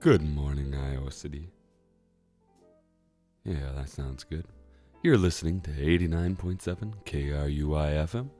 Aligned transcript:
Good 0.00 0.22
morning, 0.22 0.74
Iowa 0.74 1.10
City. 1.10 1.50
Yeah, 3.44 3.72
that 3.76 3.90
sounds 3.90 4.24
good. 4.24 4.46
You're 5.02 5.18
listening 5.18 5.60
to 5.60 5.70
89.7 5.72 6.94
KRUI 7.04 8.06
FM, 8.06 8.30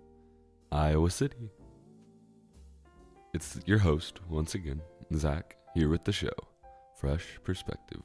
Iowa 0.73 1.11
City. 1.11 1.51
It's 3.35 3.61
your 3.67 3.77
host, 3.77 4.21
once 4.31 4.55
again, 4.55 4.81
Zach, 5.15 5.59
here 5.75 5.91
with 5.91 6.05
the 6.05 6.13
show, 6.13 6.33
Fresh 6.97 7.39
Perspective, 7.45 8.01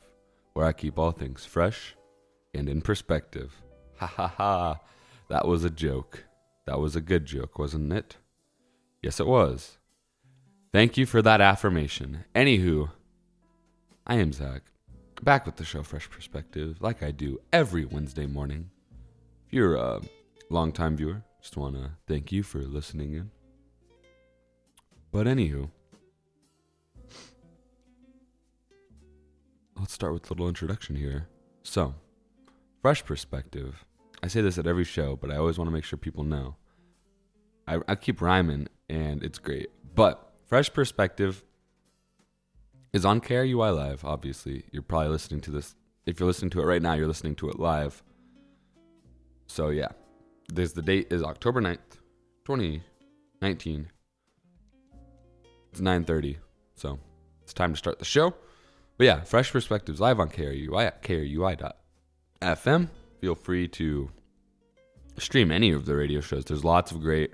where 0.52 0.66
I 0.66 0.74
keep 0.74 1.00
all 1.00 1.12
things 1.12 1.46
fresh 1.46 1.96
and 2.54 2.68
in 2.68 2.82
perspective. 2.82 3.54
Ha 4.00 4.08
ha 4.08 4.28
ha. 4.28 4.80
That 5.30 5.48
was 5.48 5.64
a 5.64 5.70
joke. 5.70 6.26
That 6.68 6.82
was 6.82 6.98
a 6.98 7.02
good 7.02 7.26
joke, 7.26 7.58
wasn't 7.58 7.94
it? 7.94 8.18
Yes, 9.02 9.22
it 9.22 9.28
was. 9.28 9.78
Thank 10.74 10.98
you 10.98 11.06
for 11.06 11.22
that 11.22 11.40
affirmation. 11.40 12.26
Anywho, 12.36 12.90
I 14.08 14.16
am 14.18 14.32
Zach, 14.32 14.62
back 15.24 15.48
with 15.48 15.56
the 15.56 15.66
show 15.66 15.82
Fresh 15.82 16.12
Perspective, 16.12 16.78
like 16.80 17.02
I 17.02 17.10
do 17.10 17.40
every 17.52 17.86
Wednesday 17.86 18.28
morning. 18.28 18.70
If 19.48 19.54
you're 19.54 19.78
a 19.78 20.00
longtime 20.52 20.98
viewer, 20.98 21.24
just 21.42 21.58
want 21.58 21.74
to 21.74 21.90
thank 22.08 22.32
you 22.32 22.44
for 22.44 22.60
listening 22.60 23.14
in. 23.14 23.32
But 25.12 25.26
anywho, 25.26 25.72
let's 29.80 29.94
start 29.94 30.14
with 30.14 30.30
a 30.30 30.34
little 30.34 30.50
introduction 30.50 30.96
here. 30.96 31.28
So, 31.64 31.96
Fresh 32.84 33.06
Perspective. 33.06 33.86
I 34.22 34.28
say 34.28 34.42
this 34.42 34.60
at 34.60 34.68
every 34.68 34.84
show, 34.84 35.16
but 35.16 35.32
I 35.32 35.38
always 35.38 35.58
want 35.58 35.68
to 35.68 35.74
make 35.74 35.84
sure 35.84 35.98
people 35.98 36.24
know. 36.24 36.58
I, 37.68 37.80
I 37.88 37.96
keep 37.96 38.22
rhyming, 38.22 38.68
and 38.88 39.24
it's 39.24 39.40
great. 39.40 39.72
But 39.96 40.32
Fresh 40.46 40.74
Perspective 40.74 41.44
is 42.96 43.04
on 43.04 43.20
KRUI 43.20 43.76
Live, 43.76 44.06
obviously. 44.06 44.64
You're 44.72 44.82
probably 44.82 45.10
listening 45.10 45.42
to 45.42 45.52
this. 45.52 45.76
If 46.06 46.18
you're 46.18 46.28
listening 46.28 46.50
to 46.52 46.62
it 46.62 46.66
right 46.66 46.82
now, 46.82 46.94
you're 46.94 47.08
listening 47.08 47.36
to 47.36 47.50
it 47.50 47.60
live. 47.60 48.02
So, 49.48 49.68
yeah. 49.70 49.90
There's 50.48 50.72
the 50.72 50.82
date 50.82 51.08
is 51.12 51.22
October 51.22 51.62
9th, 51.62 52.00
2019. 52.46 53.88
It's 55.72 55.82
9.30, 55.82 56.38
so 56.76 56.98
it's 57.44 57.54
time 57.54 57.74
to 57.74 57.78
start 57.78 58.00
the 58.00 58.06
show. 58.06 58.34
But 58.98 59.04
yeah, 59.04 59.22
Fresh 59.24 59.52
Perspectives 59.52 60.00
live 60.00 60.22
on 60.22 60.30
KRUI 60.30 60.86
at 60.86 61.04
KRUI.fm. 61.04 62.90
Feel 63.20 63.36
free 63.36 63.68
to 63.68 64.10
stream 65.18 65.52
any 65.52 65.72
of 65.72 65.86
the 65.86 65.98
radio 65.98 66.22
shows. 66.22 66.46
There's 66.46 66.64
lots 66.64 66.94
of 66.94 67.02
great 67.02 67.34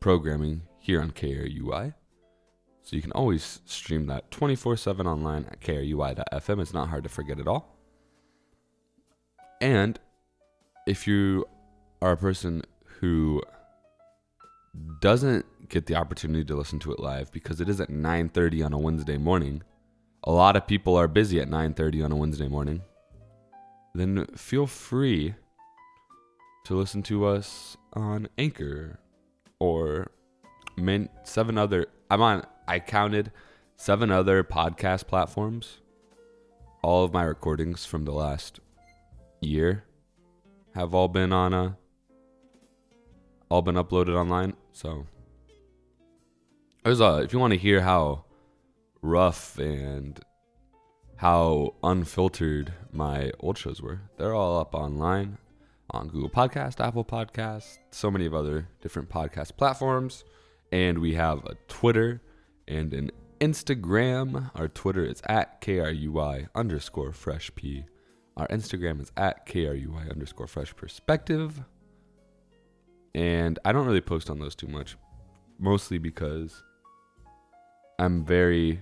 programming 0.00 0.62
here 0.78 1.02
on 1.02 1.10
KRUI. 1.10 1.92
So 2.82 2.96
you 2.96 3.02
can 3.02 3.12
always 3.12 3.60
stream 3.64 4.06
that 4.06 4.30
24 4.30 4.76
7 4.76 5.06
online 5.06 5.46
at 5.50 5.60
krui.fm. 5.60 6.60
It's 6.60 6.74
not 6.74 6.88
hard 6.88 7.04
to 7.04 7.08
forget 7.08 7.38
at 7.38 7.46
all. 7.46 7.76
And 9.60 9.98
if 10.86 11.06
you 11.06 11.46
are 12.00 12.12
a 12.12 12.16
person 12.16 12.62
who 13.00 13.40
doesn't 15.00 15.68
get 15.68 15.86
the 15.86 15.94
opportunity 15.94 16.44
to 16.44 16.56
listen 16.56 16.80
to 16.80 16.92
it 16.92 16.98
live 16.98 17.30
because 17.30 17.60
it 17.60 17.68
is 17.68 17.80
at 17.80 17.88
9:30 17.88 18.64
on 18.64 18.72
a 18.72 18.78
Wednesday 18.78 19.16
morning, 19.16 19.62
a 20.24 20.32
lot 20.32 20.56
of 20.56 20.66
people 20.66 20.96
are 20.96 21.06
busy 21.06 21.40
at 21.40 21.48
9:30 21.48 22.02
on 22.02 22.10
a 22.10 22.16
Wednesday 22.16 22.48
morning. 22.48 22.82
Then 23.94 24.26
feel 24.34 24.66
free 24.66 25.34
to 26.64 26.74
listen 26.74 27.02
to 27.04 27.26
us 27.26 27.76
on 27.92 28.28
Anchor 28.38 28.98
or 29.60 30.10
Mint, 30.76 31.10
seven 31.24 31.58
other 31.58 31.86
I'm 32.10 32.22
on 32.22 32.44
I 32.66 32.78
counted 32.78 33.32
seven 33.76 34.10
other 34.10 34.44
podcast 34.44 35.06
platforms. 35.06 35.80
All 36.82 37.04
of 37.04 37.12
my 37.12 37.22
recordings 37.24 37.84
from 37.84 38.04
the 38.04 38.12
last 38.12 38.60
year 39.40 39.84
have 40.74 40.94
all 40.94 41.08
been 41.08 41.32
on 41.32 41.52
a 41.52 41.76
all 43.48 43.62
been 43.62 43.74
uploaded 43.74 44.16
online. 44.16 44.54
So 44.72 45.06
there's 46.84 47.00
a 47.00 47.18
if 47.18 47.32
you 47.32 47.38
want 47.38 47.52
to 47.52 47.58
hear 47.58 47.80
how 47.80 48.24
rough 49.02 49.58
and 49.58 50.18
how 51.16 51.74
unfiltered 51.82 52.72
my 52.92 53.30
old 53.40 53.58
shows 53.58 53.82
were, 53.82 54.00
they're 54.16 54.34
all 54.34 54.58
up 54.58 54.74
online 54.74 55.38
on 55.90 56.08
Google 56.08 56.30
Podcast, 56.30 56.84
Apple 56.84 57.04
Podcast, 57.04 57.78
so 57.90 58.10
many 58.10 58.26
of 58.26 58.34
other 58.34 58.68
different 58.80 59.08
podcast 59.08 59.56
platforms. 59.56 60.24
And 60.72 60.98
we 60.98 61.14
have 61.14 61.44
a 61.44 61.54
Twitter 61.68 62.22
and 62.72 62.94
an 62.94 63.10
Instagram. 63.40 64.50
Our 64.54 64.68
Twitter 64.68 65.04
is 65.04 65.22
at 65.26 65.60
KRUI 65.60 66.48
underscore 66.54 67.12
fresh 67.12 67.50
P. 67.54 67.84
Our 68.36 68.48
Instagram 68.48 69.00
is 69.00 69.12
at 69.16 69.46
KRUI 69.46 70.10
underscore 70.10 70.46
fresh 70.46 70.74
perspective. 70.74 71.60
And 73.14 73.58
I 73.64 73.72
don't 73.72 73.86
really 73.86 74.00
post 74.00 74.30
on 74.30 74.38
those 74.38 74.54
too 74.54 74.68
much, 74.68 74.96
mostly 75.58 75.98
because 75.98 76.62
I'm 77.98 78.24
very 78.24 78.80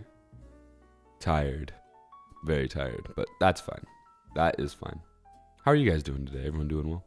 tired. 1.19 1.73
Very 2.45 2.69
tired, 2.69 3.09
but 3.17 3.27
that's 3.41 3.61
fine. 3.61 3.85
That 4.37 4.61
is 4.61 4.73
fine. 4.73 5.01
How 5.65 5.73
are 5.73 5.75
you 5.75 5.91
guys 5.91 6.03
doing 6.03 6.25
today? 6.25 6.47
Everyone 6.47 6.69
doing 6.69 6.89
well? 6.89 7.05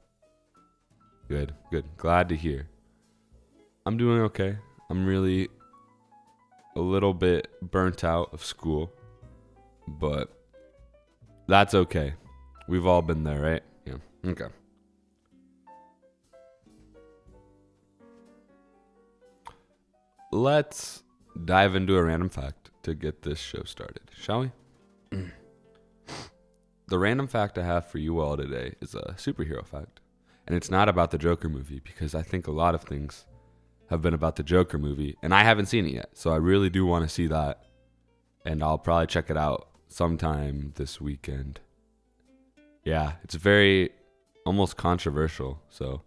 Good, 1.29 1.53
good. 1.71 1.85
Glad 1.97 2.29
to 2.29 2.35
hear. 2.35 2.67
I'm 3.85 3.97
doing 3.97 4.19
okay. 4.23 4.57
I'm 4.89 5.05
really 5.05 5.47
a 6.75 6.79
little 6.79 7.13
bit 7.13 7.47
burnt 7.61 8.03
out 8.03 8.33
of 8.33 8.43
school, 8.43 8.91
but 9.87 10.31
that's 11.47 11.73
okay. 11.73 12.13
We've 12.67 12.85
all 12.85 13.01
been 13.01 13.23
there, 13.23 13.41
right? 13.41 13.63
Yeah. 13.85 14.31
Okay. 14.31 14.47
Let's 20.31 21.03
dive 21.45 21.75
into 21.75 21.95
a 21.97 22.03
random 22.03 22.29
fact 22.29 22.71
to 22.83 22.95
get 22.95 23.21
this 23.21 23.39
show 23.39 23.63
started, 23.63 24.01
shall 24.19 24.41
we? 24.41 24.51
the 26.87 26.99
random 26.99 27.27
fact 27.27 27.57
I 27.57 27.63
have 27.63 27.87
for 27.87 27.99
you 27.99 28.19
all 28.19 28.37
today 28.37 28.73
is 28.81 28.95
a 28.95 29.13
superhero 29.17 29.65
fact. 29.65 29.99
And 30.47 30.55
it's 30.55 30.71
not 30.71 30.89
about 30.89 31.11
the 31.11 31.17
Joker 31.17 31.49
movie 31.49 31.81
because 31.83 32.15
I 32.15 32.21
think 32.21 32.47
a 32.47 32.51
lot 32.51 32.75
of 32.75 32.81
things 32.83 33.25
have 33.89 34.01
been 34.01 34.13
about 34.13 34.35
the 34.35 34.43
Joker 34.43 34.77
movie, 34.77 35.17
and 35.21 35.33
I 35.33 35.43
haven't 35.43 35.67
seen 35.67 35.85
it 35.85 35.93
yet. 35.93 36.09
So 36.13 36.31
I 36.31 36.37
really 36.37 36.69
do 36.69 36.85
want 36.85 37.03
to 37.07 37.13
see 37.13 37.27
that, 37.27 37.63
and 38.45 38.63
I'll 38.63 38.77
probably 38.77 39.07
check 39.07 39.29
it 39.29 39.37
out 39.37 39.67
sometime 39.87 40.73
this 40.75 40.99
weekend. 40.99 41.59
Yeah, 42.83 43.13
it's 43.23 43.35
very 43.35 43.91
almost 44.45 44.77
controversial, 44.77 45.61
so 45.69 46.01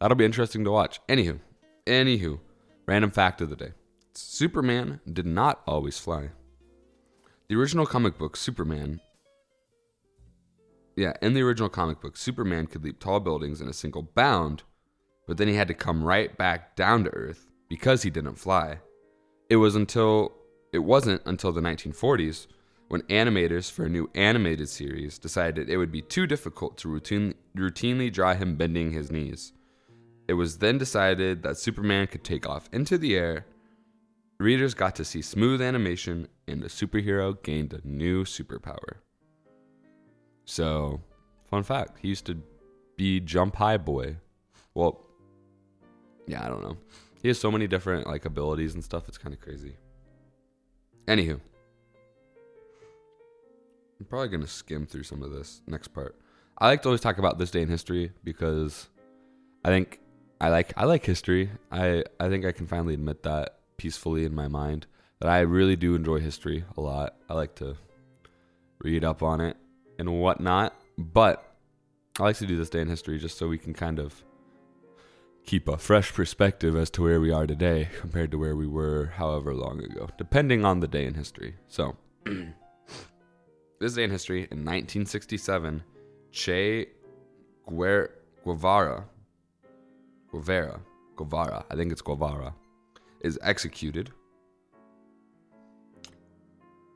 that'll 0.00 0.16
be 0.16 0.24
interesting 0.24 0.64
to 0.64 0.70
watch. 0.70 1.00
Anywho, 1.08 1.40
anywho, 1.86 2.38
random 2.86 3.10
fact 3.10 3.40
of 3.40 3.50
the 3.50 3.56
day: 3.56 3.72
Superman 4.14 5.00
did 5.12 5.26
not 5.26 5.62
always 5.66 5.98
fly. 5.98 6.30
The 7.48 7.56
original 7.56 7.86
comic 7.86 8.18
book 8.18 8.36
Superman. 8.36 9.00
Yeah, 10.96 11.12
in 11.20 11.34
the 11.34 11.42
original 11.42 11.68
comic 11.68 12.00
book, 12.00 12.16
Superman 12.16 12.66
could 12.66 12.82
leap 12.82 12.98
tall 12.98 13.20
buildings 13.20 13.60
in 13.60 13.68
a 13.68 13.74
single 13.74 14.02
bound 14.02 14.62
but 15.26 15.36
then 15.36 15.48
he 15.48 15.54
had 15.54 15.68
to 15.68 15.74
come 15.74 16.02
right 16.02 16.36
back 16.36 16.76
down 16.76 17.04
to 17.04 17.10
Earth 17.10 17.46
because 17.68 18.02
he 18.02 18.10
didn't 18.10 18.36
fly. 18.36 18.78
It 19.50 19.56
was 19.56 19.74
until 19.74 20.32
it 20.72 20.80
wasn't 20.80 21.22
until 21.24 21.52
the 21.52 21.60
1940s 21.60 22.46
when 22.88 23.02
animators 23.02 23.70
for 23.70 23.84
a 23.84 23.88
new 23.88 24.08
animated 24.14 24.68
series 24.68 25.18
decided 25.18 25.68
it 25.68 25.76
would 25.76 25.90
be 25.90 26.02
too 26.02 26.26
difficult 26.26 26.76
to 26.78 26.88
routine, 26.88 27.34
routinely 27.56 28.12
draw 28.12 28.34
him 28.34 28.56
bending 28.56 28.92
his 28.92 29.10
knees. 29.10 29.52
It 30.28 30.34
was 30.34 30.58
then 30.58 30.78
decided 30.78 31.42
that 31.42 31.58
Superman 31.58 32.06
could 32.06 32.24
take 32.24 32.48
off 32.48 32.68
into 32.72 32.98
the 32.98 33.16
air. 33.16 33.46
Readers 34.38 34.74
got 34.74 34.94
to 34.96 35.04
see 35.04 35.22
smooth 35.22 35.62
animation, 35.62 36.28
and 36.46 36.62
the 36.62 36.68
superhero 36.68 37.40
gained 37.42 37.72
a 37.72 37.80
new 37.86 38.24
superpower. 38.24 38.98
So, 40.44 41.00
fun 41.48 41.62
fact 41.62 41.98
he 42.00 42.08
used 42.08 42.26
to 42.26 42.40
be 42.96 43.20
Jump 43.20 43.56
High 43.56 43.78
Boy. 43.78 44.16
Well, 44.74 45.05
yeah, 46.26 46.44
I 46.44 46.48
don't 46.48 46.62
know. 46.62 46.76
He 47.22 47.28
has 47.28 47.38
so 47.38 47.50
many 47.50 47.66
different 47.66 48.06
like 48.06 48.24
abilities 48.24 48.74
and 48.74 48.84
stuff. 48.84 49.08
It's 49.08 49.18
kind 49.18 49.34
of 49.34 49.40
crazy. 49.40 49.76
Anywho, 51.08 51.40
I'm 53.98 54.06
probably 54.06 54.28
gonna 54.28 54.46
skim 54.46 54.86
through 54.86 55.04
some 55.04 55.22
of 55.22 55.30
this 55.30 55.62
next 55.66 55.88
part. 55.88 56.16
I 56.58 56.68
like 56.68 56.82
to 56.82 56.88
always 56.88 57.00
talk 57.00 57.18
about 57.18 57.38
this 57.38 57.50
day 57.50 57.62
in 57.62 57.68
history 57.68 58.12
because 58.24 58.88
I 59.64 59.68
think 59.68 60.00
I 60.40 60.48
like 60.48 60.72
I 60.76 60.84
like 60.84 61.04
history. 61.04 61.50
I 61.70 62.04
I 62.20 62.28
think 62.28 62.44
I 62.44 62.52
can 62.52 62.66
finally 62.66 62.94
admit 62.94 63.22
that 63.22 63.58
peacefully 63.76 64.24
in 64.24 64.34
my 64.34 64.48
mind 64.48 64.86
that 65.20 65.28
I 65.28 65.40
really 65.40 65.76
do 65.76 65.94
enjoy 65.94 66.20
history 66.20 66.64
a 66.76 66.80
lot. 66.80 67.16
I 67.28 67.34
like 67.34 67.54
to 67.56 67.76
read 68.78 69.04
up 69.04 69.22
on 69.22 69.40
it 69.40 69.56
and 69.98 70.20
whatnot. 70.20 70.74
But 70.98 71.56
I 72.18 72.24
like 72.24 72.36
to 72.38 72.46
do 72.46 72.56
this 72.56 72.70
day 72.70 72.80
in 72.80 72.88
history 72.88 73.18
just 73.18 73.38
so 73.38 73.48
we 73.48 73.58
can 73.58 73.74
kind 73.74 73.98
of 73.98 74.22
keep 75.46 75.68
a 75.68 75.78
fresh 75.78 76.12
perspective 76.12 76.76
as 76.76 76.90
to 76.90 77.02
where 77.02 77.20
we 77.20 77.30
are 77.30 77.46
today 77.46 77.88
compared 78.00 78.32
to 78.32 78.38
where 78.38 78.56
we 78.56 78.66
were 78.66 79.12
however 79.16 79.54
long 79.54 79.82
ago, 79.82 80.08
depending 80.18 80.64
on 80.64 80.80
the 80.80 80.88
day 80.88 81.06
in 81.06 81.14
history. 81.14 81.54
So, 81.68 81.96
this 83.80 83.94
day 83.94 84.02
in 84.02 84.10
history, 84.10 84.40
in 84.50 84.64
1967, 84.64 85.84
Che 86.32 86.86
Guer- 87.68 88.10
Guevara, 88.44 89.04
Guevara, 90.30 90.80
Guevara, 91.14 91.64
I 91.70 91.76
think 91.76 91.92
it's 91.92 92.02
Guevara, 92.02 92.52
is 93.20 93.38
executed. 93.40 94.10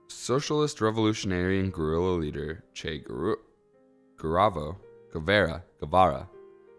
Socialist 0.08 0.81
revolutionary 0.81 1.61
and 1.61 1.73
guerrilla 1.73 2.17
leader 2.19 2.64
Che 2.75 2.99
Guevara, 2.99 4.76
Guevara, 5.12 5.62
Guevara, 5.79 6.29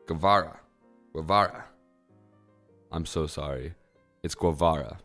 Guevara, 0.06 0.61
Guevara. 1.14 1.66
I'm 2.90 3.06
so 3.06 3.28
sorry. 3.28 3.74
It's 4.24 4.34
Guevara. 4.34 5.00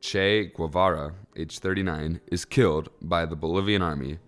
Che 0.00 0.52
Guevara, 0.54 1.12
age 1.36 1.58
39, 1.58 2.20
is 2.30 2.44
killed 2.44 2.90
by 3.02 3.26
the 3.26 3.34
Bolivian 3.34 3.82
army. 3.82 4.18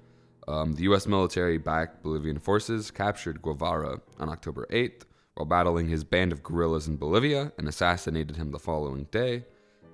Um, 0.49 0.72
the 0.72 0.82
U.S. 0.84 1.06
military 1.06 1.58
backed 1.58 2.02
Bolivian 2.02 2.40
forces 2.40 2.90
captured 2.90 3.40
Guevara 3.40 4.00
on 4.19 4.28
October 4.28 4.66
8th 4.70 5.02
while 5.34 5.46
battling 5.46 5.88
his 5.88 6.02
band 6.02 6.32
of 6.32 6.43
guerrillas 6.43 6.88
in 6.88 6.96
Bolivia 6.96 7.52
and 7.56 7.69
assassinated 7.69 8.34
him 8.34 8.50
the 8.50 8.58
following 8.58 9.04
day. 9.12 9.44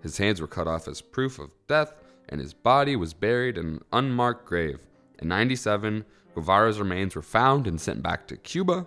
His 0.02 0.16
hands 0.16 0.40
were 0.40 0.46
cut 0.46 0.66
off 0.66 0.88
as 0.88 1.02
proof 1.02 1.38
of 1.38 1.52
death, 1.68 1.92
and 2.30 2.40
his 2.40 2.54
body 2.54 2.96
was 2.96 3.12
buried 3.12 3.58
in 3.58 3.66
an 3.66 3.84
unmarked 3.92 4.46
grave. 4.46 4.78
In 5.18 5.28
97, 5.28 6.06
Guevara's 6.34 6.78
remains 6.78 7.14
were 7.14 7.22
found 7.22 7.66
and 7.66 7.78
sent 7.78 8.02
back 8.02 8.26
to 8.28 8.38
Cuba, 8.38 8.86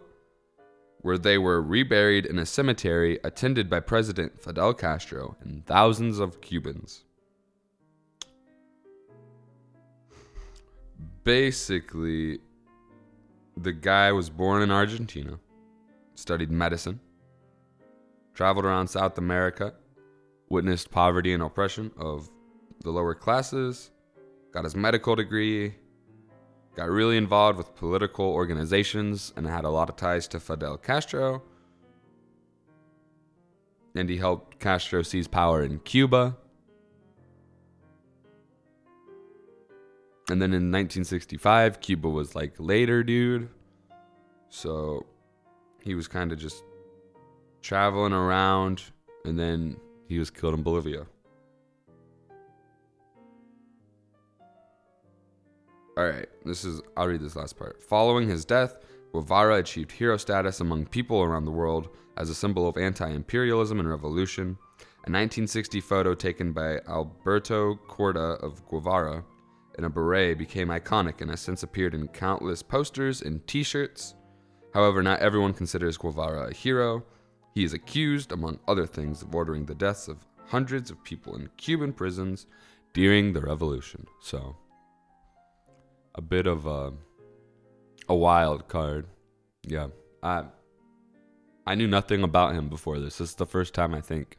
where 1.02 1.18
they 1.18 1.38
were 1.38 1.62
reburied 1.62 2.26
in 2.26 2.40
a 2.40 2.46
cemetery 2.46 3.20
attended 3.24 3.70
by 3.70 3.80
President 3.80 4.42
Fidel 4.42 4.74
Castro 4.74 5.38
and 5.42 5.66
thousands 5.66 6.20
of 6.20 6.42
Cubans. 6.42 7.04
Basically, 11.24 12.40
the 13.56 13.74
guy 13.74 14.12
was 14.12 14.30
born 14.30 14.62
in 14.62 14.72
Argentina, 14.72 15.40
studied 16.16 16.52
medicine, 16.52 17.00
traveled 18.34 18.66
around 18.66 18.88
South 18.88 19.18
America, 19.18 19.74
witnessed 20.50 20.92
poverty 20.92 21.34
and 21.34 21.44
oppression 21.44 21.92
of 21.98 22.30
the 22.82 22.92
lower 22.92 23.14
classes, 23.14 23.92
got 24.52 24.64
his 24.64 24.76
medical 24.76 25.16
degree, 25.16 25.76
got 26.78 26.90
really 26.90 27.18
involved 27.18 27.58
with 27.58 27.76
political 27.76 28.26
organizations, 28.26 29.34
and 29.36 29.48
had 29.48 29.66
a 29.66 29.70
lot 29.70 29.90
of 29.90 29.96
ties 29.96 30.28
to 30.30 30.40
Fidel 30.40 30.78
Castro. 30.78 31.42
And 33.96 34.08
he 34.08 34.18
helped 34.18 34.60
Castro 34.60 35.02
seize 35.02 35.28
power 35.28 35.64
in 35.64 35.80
Cuba. 35.80 36.38
And 40.30 40.40
then 40.40 40.52
in 40.52 40.72
1965, 40.72 41.80
Cuba 41.80 42.08
was 42.08 42.36
like 42.36 42.54
later, 42.60 43.02
dude. 43.02 43.50
So 44.50 45.06
he 45.82 45.96
was 45.96 46.08
kind 46.08 46.32
of 46.32 46.38
just 46.38 46.64
traveling 47.64 48.14
around, 48.14 48.84
and 49.26 49.40
then 49.40 49.78
he 50.08 50.20
was 50.20 50.30
killed 50.30 50.54
in 50.54 50.62
Bolivia. 50.62 51.08
All 55.98 56.08
right, 56.08 56.30
this 56.46 56.64
is, 56.64 56.80
I'll 56.96 57.08
read 57.08 57.22
this 57.22 57.36
last 57.36 57.58
part. 57.58 57.82
Following 57.82 58.30
his 58.30 58.46
death, 58.46 58.76
Guevara 59.14 59.56
achieved 59.56 59.92
hero 59.92 60.16
status 60.18 60.60
among 60.60 60.86
people 60.86 61.24
around 61.24 61.46
the 61.46 61.52
world 61.52 61.90
as 62.18 62.30
a 62.30 62.36
symbol 62.36 62.70
of 62.70 62.78
anti 62.78 63.10
imperialism 63.10 63.80
and 63.80 63.90
revolution. 63.90 64.60
A 64.80 65.10
1960 65.10 65.82
photo 65.82 66.14
taken 66.14 66.54
by 66.54 66.78
Alberto 66.88 67.80
Korda 67.88 68.40
of 68.44 68.64
Guevara 68.68 69.24
in 69.80 69.86
a 69.86 69.90
beret 69.90 70.38
became 70.38 70.68
iconic 70.68 71.22
and 71.22 71.32
has 71.32 71.42
since 71.42 71.64
appeared 71.64 71.96
in 71.96 72.08
countless 72.10 72.62
posters 72.62 73.24
and 73.24 73.48
t 73.48 73.64
shirts. 73.64 74.14
However, 74.76 75.02
not 75.02 75.22
everyone 75.22 75.54
considers 75.56 75.98
Guevara 75.98 76.50
a 76.50 76.54
hero. 76.54 77.04
He 77.56 77.64
is 77.64 77.74
accused, 77.74 78.32
among 78.32 78.60
other 78.68 78.86
things, 78.86 79.24
of 79.24 79.34
ordering 79.34 79.66
the 79.66 79.74
deaths 79.74 80.08
of 80.08 80.28
hundreds 80.46 80.92
of 80.92 81.04
people 81.04 81.36
in 81.36 81.50
Cuban 81.58 81.92
prisons 81.92 82.46
during 82.94 83.34
the 83.34 83.42
revolution. 83.42 84.06
So, 84.22 84.58
a 86.18 86.22
bit 86.22 86.48
of 86.48 86.66
a, 86.66 86.92
a 88.10 88.16
wild 88.16 88.68
card. 88.68 89.08
Yeah. 89.64 89.88
I 90.24 90.46
I 91.66 91.76
knew 91.76 91.88
nothing 91.88 92.24
about 92.24 92.56
him 92.56 92.70
before 92.70 93.00
this. 93.00 93.18
This 93.18 93.30
is 93.30 93.36
the 93.36 93.46
first 93.46 93.74
time 93.74 93.94
I 93.94 94.02
think 94.02 94.38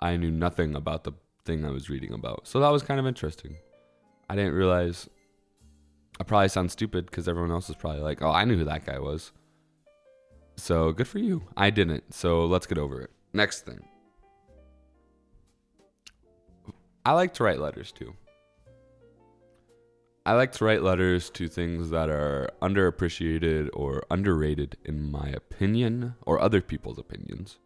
I 0.00 0.16
knew 0.16 0.30
nothing 0.30 0.74
about 0.74 1.04
the 1.04 1.12
thing 1.44 1.64
I 1.64 1.70
was 1.70 1.90
reading 1.90 2.12
about. 2.12 2.46
So 2.46 2.60
that 2.60 2.70
was 2.70 2.82
kind 2.82 3.00
of 3.00 3.06
interesting. 3.06 3.56
I 4.30 4.36
didn't 4.36 4.54
realize 4.54 5.08
I 6.20 6.24
probably 6.24 6.48
sound 6.48 6.70
stupid 6.70 7.06
because 7.06 7.28
everyone 7.28 7.50
else 7.50 7.68
is 7.68 7.76
probably 7.76 8.00
like, 8.00 8.22
oh, 8.22 8.30
I 8.30 8.44
knew 8.44 8.56
who 8.56 8.64
that 8.64 8.86
guy 8.86 8.98
was. 8.98 9.32
So 10.56 10.92
good 10.92 11.08
for 11.08 11.18
you. 11.18 11.42
I 11.56 11.70
didn't. 11.70 12.14
So 12.14 12.46
let's 12.46 12.66
get 12.66 12.78
over 12.78 13.00
it. 13.02 13.10
Next 13.32 13.66
thing. 13.66 13.80
I 17.04 17.12
like 17.12 17.34
to 17.34 17.44
write 17.44 17.60
letters 17.60 17.92
too. 17.92 18.14
I 20.26 20.32
like 20.32 20.50
to 20.54 20.64
write 20.64 20.82
letters 20.82 21.30
to 21.30 21.46
things 21.46 21.90
that 21.90 22.08
are 22.08 22.50
underappreciated 22.60 23.70
or 23.72 24.02
underrated, 24.10 24.76
in 24.84 25.08
my 25.08 25.28
opinion, 25.28 26.16
or 26.22 26.40
other 26.40 26.60
people's 26.60 26.98
opinions. 26.98 27.60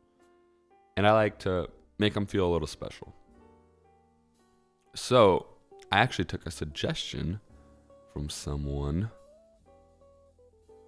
And 0.94 1.06
I 1.06 1.12
like 1.12 1.38
to 1.38 1.70
make 1.98 2.12
them 2.12 2.26
feel 2.26 2.46
a 2.46 2.52
little 2.52 2.68
special. 2.68 3.14
So, 4.94 5.46
I 5.90 6.00
actually 6.00 6.26
took 6.26 6.44
a 6.44 6.50
suggestion 6.50 7.40
from 8.12 8.28
someone 8.28 9.10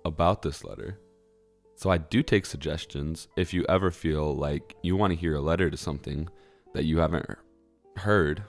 about 0.05 0.43
this 0.43 0.65
letter. 0.65 0.99
So, 1.77 1.89
I 1.89 1.97
do 1.97 2.23
take 2.23 2.45
suggestions 2.45 3.29
if 3.39 3.55
you 3.55 3.65
ever 3.67 3.91
feel 3.91 4.37
like 4.37 4.77
you 4.83 4.95
want 4.95 5.15
to 5.15 5.19
hear 5.19 5.37
a 5.37 5.41
letter 5.41 5.71
to 5.71 5.79
something 5.79 6.29
that 6.75 6.85
you 6.85 6.99
haven't 6.99 7.25
heard. 7.97 8.43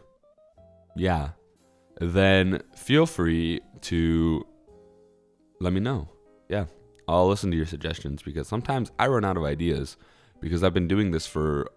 Yeah, 0.97 1.29
then 1.99 2.61
feel 2.75 3.05
free 3.05 3.61
to 3.81 4.45
let 5.59 5.73
me 5.73 5.79
know. 5.79 6.09
Yeah, 6.49 6.65
I'll 7.07 7.27
listen 7.27 7.51
to 7.51 7.57
your 7.57 7.65
suggestions 7.65 8.21
because 8.21 8.47
sometimes 8.47 8.91
I 8.99 9.07
run 9.07 9.25
out 9.25 9.37
of 9.37 9.43
ideas 9.43 9.97
because 10.39 10.63
I've 10.63 10.73
been 10.73 10.87
doing 10.87 11.11
this 11.11 11.25
for 11.25 11.69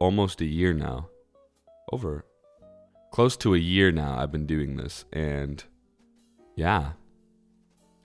almost 0.00 0.40
a 0.40 0.46
year 0.46 0.72
now. 0.72 1.08
Over 1.92 2.24
close 3.12 3.36
to 3.38 3.54
a 3.54 3.58
year 3.58 3.92
now, 3.92 4.18
I've 4.18 4.32
been 4.32 4.46
doing 4.46 4.76
this. 4.76 5.04
And 5.12 5.62
yeah, 6.56 6.92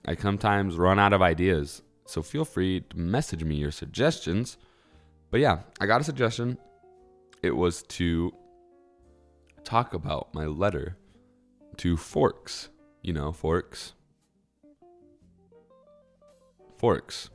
I 0.06 0.14
sometimes 0.14 0.76
run 0.76 0.98
out 0.98 1.12
of 1.12 1.22
ideas. 1.22 1.82
So 2.06 2.22
feel 2.22 2.44
free 2.44 2.82
to 2.90 2.98
message 2.98 3.44
me 3.44 3.56
your 3.56 3.70
suggestions. 3.70 4.56
But 5.30 5.40
yeah, 5.40 5.60
I 5.80 5.86
got 5.86 6.00
a 6.00 6.04
suggestion. 6.04 6.58
It 7.42 7.50
was 7.50 7.82
to 7.84 8.32
talk 9.64 9.94
about 9.94 10.32
my 10.32 10.46
letter 10.46 10.96
to 11.78 11.96
forks. 11.96 12.68
You 13.02 13.12
know, 13.12 13.32
forks. 13.32 13.94
Forks. 16.76 17.30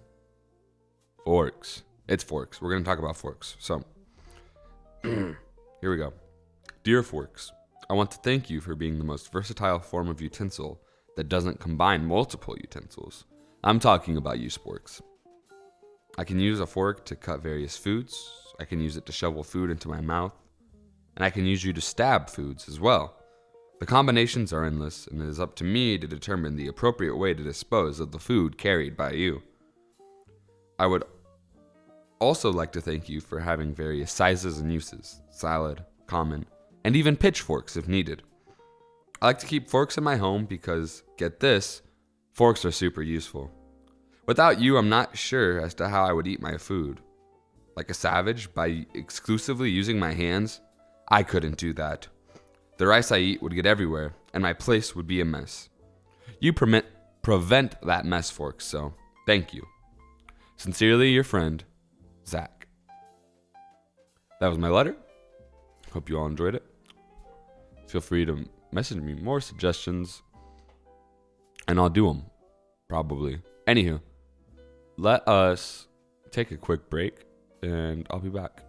Forks. 1.26 1.84
It's 2.08 2.24
forks. 2.24 2.62
We're 2.62 2.70
going 2.70 2.84
to 2.84 2.90
talk 2.90 3.00
about 3.00 3.18
forks. 3.18 3.56
So, 3.60 3.84
here 5.04 5.36
we 5.82 5.98
go. 5.98 6.14
Dear 6.84 7.02
Forks, 7.02 7.52
I 7.90 7.94
want 7.94 8.12
to 8.12 8.18
thank 8.18 8.50
you 8.50 8.60
for 8.60 8.76
being 8.76 8.98
the 8.98 9.06
most 9.06 9.32
versatile 9.32 9.80
form 9.80 10.10
of 10.10 10.22
utensil 10.22 10.82
that 11.16 11.30
doesn't 11.30 11.60
combine 11.60 12.06
multiple 12.06 12.56
utensils. 12.60 13.26
I'm 13.64 13.80
talking 13.80 14.18
about 14.18 14.40
you, 14.40 14.50
sporks. 14.50 15.02
I 16.18 16.26
can 16.26 16.40
use 16.40 16.60
a 16.60 16.66
fork 16.66 17.06
to 17.06 17.16
cut 17.16 17.42
various 17.42 17.78
foods, 17.78 18.30
I 18.60 18.66
can 18.66 18.80
use 18.80 18.98
it 18.98 19.06
to 19.08 19.12
shovel 19.12 19.44
food 19.44 19.72
into 19.72 19.88
my 19.88 20.02
mouth, 20.02 20.34
and 21.16 21.26
I 21.26 21.30
can 21.30 21.46
use 21.46 21.64
you 21.64 21.74
to 21.74 21.82
stab 21.82 22.30
foods 22.30 22.68
as 22.68 22.80
well. 22.80 23.16
The 23.84 23.88
combinations 23.88 24.54
are 24.54 24.64
endless, 24.64 25.08
and 25.08 25.22
it 25.22 25.28
is 25.28 25.42
up 25.42 25.56
to 25.56 25.66
me 25.66 25.98
to 25.98 26.08
determine 26.08 26.56
the 26.56 26.70
appropriate 26.70 27.18
way 27.18 27.34
to 27.34 27.44
dispose 27.44 28.00
of 28.00 28.14
the 28.14 28.18
food 28.18 28.58
carried 28.58 28.96
by 28.96 29.12
you. 29.12 29.44
I 30.80 30.88
would 30.88 31.04
also 32.20 32.50
like 32.50 32.72
to 32.72 32.80
thank 32.80 33.10
you 33.10 33.20
for 33.20 33.42
having 33.42 33.76
various 33.76 34.10
sizes 34.10 34.60
and 34.60 34.72
uses 34.72 35.20
salad, 35.32 35.84
common, 36.08 36.46
and 36.86 36.96
even 36.96 37.18
pitchforks 37.18 37.76
if 37.76 37.90
needed. 37.90 38.24
I 39.22 39.26
like 39.26 39.40
to 39.40 39.48
keep 39.48 39.68
forks 39.68 39.98
in 39.98 40.04
my 40.06 40.16
home 40.16 40.46
because, 40.46 41.04
get 41.18 41.42
this, 41.42 41.82
forks 42.32 42.64
are 42.64 42.72
super 42.72 43.02
useful. 43.02 43.52
Without 44.28 44.62
you, 44.62 44.78
I'm 44.78 44.88
not 44.88 45.18
sure 45.18 45.60
as 45.60 45.74
to 45.74 45.90
how 45.90 46.06
I 46.06 46.14
would 46.14 46.26
eat 46.26 46.42
my 46.42 46.58
food. 46.58 47.02
Like 47.76 47.92
a 47.92 47.94
savage, 47.94 48.54
by 48.54 48.86
exclusively 48.94 49.70
using 49.70 50.00
my 50.00 50.14
hands, 50.14 50.62
I 51.10 51.24
couldn't 51.24 51.58
do 51.58 51.74
that. 51.74 52.08
The 52.78 52.88
rice 52.88 53.12
I 53.12 53.20
eat 53.20 53.42
would 53.42 53.56
get 53.56 53.66
everywhere, 53.66 54.14
and 54.34 54.42
my 54.42 54.54
place 54.54 54.96
would 54.96 55.08
be 55.08 55.22
a 55.22 55.26
mess. 55.26 55.70
You 56.40 56.54
permit, 56.54 56.86
prevent 57.22 57.76
that 57.82 58.06
mess, 58.06 58.30
Forks, 58.30 58.66
so 58.66 58.94
thank 59.26 59.54
you. 59.54 59.66
Sincerely, 60.58 61.12
your 61.12 61.24
friend, 61.24 61.64
Zach. 62.28 62.68
That 64.40 64.48
was 64.48 64.58
my 64.58 64.70
letter. 64.70 64.96
Hope 65.92 66.10
you 66.10 66.18
all 66.18 66.28
enjoyed 66.28 66.56
it. 66.56 66.64
Feel 67.88 68.02
free 68.02 68.26
to 68.26 68.46
message 68.72 68.98
me 68.98 69.14
more 69.14 69.40
suggestions 69.40 70.24
and 71.68 71.80
I'll 71.80 71.90
do 71.90 72.08
them 72.08 72.26
probably. 72.88 73.42
Anywho, 73.68 74.02
let 74.98 75.28
us 75.28 75.88
take 76.32 76.52
a 76.52 76.58
quick 76.58 76.90
break, 76.90 77.26
and 77.62 78.06
I'll 78.10 78.20
be 78.20 78.30
back. 78.30 78.64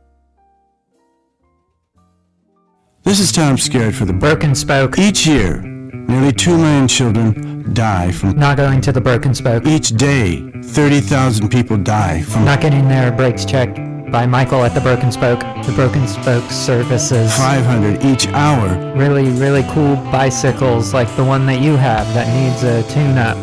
This 3.05 3.21
is 3.21 3.31
Tom 3.33 3.59
Scared 3.59 3.95
for 3.95 4.07
the 4.07 4.15
Broken 4.15 4.55
Spoke. 4.55 4.99
Each 4.99 5.27
year, 5.27 5.61
nearly 5.61 6.33
2 6.33 6.57
million 6.57 6.89
children 6.89 7.75
die 7.75 8.11
from. 8.11 8.31
Not 8.31 8.57
going 8.57 8.81
to 8.81 8.93
the 8.93 9.01
Broken 9.01 9.35
Spoke. 9.35 9.67
Each 9.67 9.91
day, 9.91 10.41
30,000 10.63 11.51
people 11.51 11.77
die 11.77 12.23
from. 12.23 12.47
Not 12.47 12.63
getting 12.63 12.89
their 12.89 13.13
brakes 13.13 13.45
checked 13.45 13.77
by 14.11 14.25
Michael 14.25 14.65
at 14.65 14.73
the 14.75 14.81
Broken 14.81 15.13
Spoke. 15.13 15.41
The 15.41 15.73
Broken 15.77 16.09
Spoke 16.09 16.51
services 16.51 17.31
500 17.37 18.03
each 18.03 18.27
hour. 18.29 18.95
really, 18.97 19.29
really 19.33 19.65
cool 19.75 19.97
bicycles 20.11 20.95
like 20.95 21.15
the 21.15 21.25
one 21.25 21.45
that 21.45 21.61
you 21.61 21.77
have 21.77 22.07
that 22.15 22.27
needs 22.35 22.63
a 22.63 22.83
tune 22.91 23.19
up. 23.19 23.37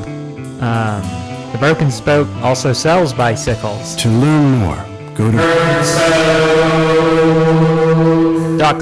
Um, 0.59 1.51
the 1.51 1.59
Broken 1.59 1.91
Spoke 1.91 2.27
also 2.37 2.73
sells 2.73 3.13
bicycles. 3.13 3.95
To 3.97 4.09
learn 4.09 4.57
more, 4.57 4.83
go 5.13 5.29
to. 5.31 5.37
Dot 8.57 8.79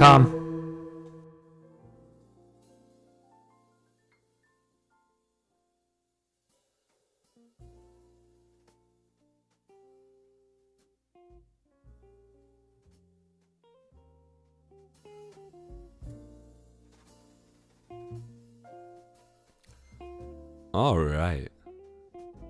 com. 20.80 20.86
All 20.86 20.98
right. 21.00 21.50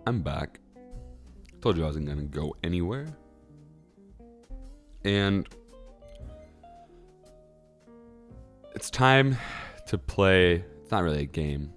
I'm 0.05 0.21
back. 0.21 0.59
Told 1.61 1.77
you 1.77 1.83
I 1.83 1.87
wasn't 1.87 2.07
to 2.07 2.23
go 2.23 2.55
anywhere. 2.63 3.07
And 5.03 5.47
it's 8.75 8.89
time 8.89 9.37
to 9.87 9.97
play. 9.97 10.63
It's 10.81 10.91
not 10.91 11.03
really 11.03 11.21
a 11.21 11.25
game. 11.25 11.73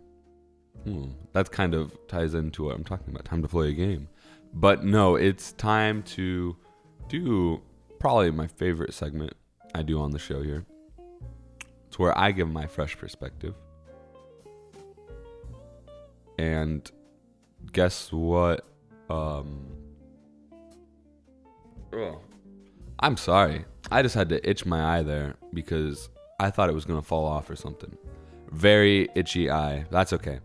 Hmm, 0.84 1.10
that 1.32 1.50
kind 1.50 1.74
of 1.74 1.96
ties 2.08 2.34
into 2.34 2.64
what 2.64 2.76
I'm 2.76 2.84
talking 2.84 3.08
about. 3.08 3.24
Time 3.24 3.42
to 3.42 3.48
play 3.48 3.70
a 3.70 3.72
game. 3.72 4.08
But 4.54 4.84
no, 4.84 5.16
it's 5.16 5.52
time 5.52 6.02
to 6.02 6.56
do 7.08 7.62
probably 7.98 8.30
my 8.30 8.46
favorite 8.46 8.92
segment 8.92 9.32
I 9.74 9.82
do 9.82 10.00
on 10.00 10.10
the 10.10 10.18
show 10.18 10.42
here. 10.42 10.66
It's 11.86 11.98
where 11.98 12.16
I 12.18 12.32
give 12.32 12.50
my 12.50 12.66
fresh 12.66 12.98
perspective. 12.98 13.54
And 16.38 16.90
guess 17.72 18.12
what? 18.12 18.64
Um. 19.10 19.66
I'm 23.00 23.16
sorry. 23.16 23.64
I 23.90 24.02
just 24.02 24.14
had 24.14 24.28
to 24.30 24.48
itch 24.48 24.64
my 24.64 24.98
eye 24.98 25.02
there 25.02 25.34
because 25.52 26.08
I 26.40 26.50
thought 26.50 26.68
it 26.68 26.74
was 26.74 26.84
to 27.00 27.06
fall 27.06 27.26
off 27.26 27.50
or 27.50 27.56
something. 27.56 27.96
Very 28.50 29.08
itchy 29.14 29.50
eye. 29.50 29.84
That's 29.90 30.12
okay. 30.12 30.40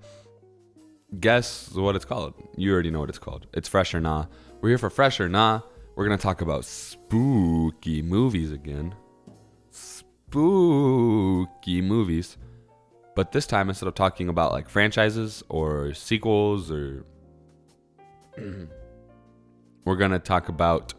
Guess 1.19 1.71
what 1.71 1.95
it's 1.95 2.05
called? 2.05 2.33
You 2.57 2.73
already 2.73 2.91
know 2.91 2.99
what 2.99 3.09
it's 3.09 3.19
called. 3.19 3.47
It's 3.53 3.69
Fresh 3.69 3.93
or 3.93 4.01
Nah. 4.01 4.25
We're 4.59 4.69
here 4.69 4.77
for 4.77 4.89
Fresh 4.89 5.19
or 5.19 5.29
Nah. 5.29 5.61
We're 5.95 6.05
to 6.17 6.21
talk 6.21 6.41
about 6.41 6.65
spooky 6.65 8.01
movies 8.01 8.51
again. 8.51 8.93
Spooky 9.71 11.81
movies. 11.81 12.37
But 13.17 13.31
this 13.31 13.47
time, 13.47 13.67
instead 13.67 13.87
of 13.87 13.95
talking 13.95 14.29
about 14.29 14.51
like 14.51 14.69
franchises 14.69 15.43
or 15.49 15.95
sequels 15.95 16.69
or. 16.69 17.03
we're 19.85 19.95
going 19.95 20.11
to 20.11 20.19
talk 20.19 20.49
about 20.49 20.93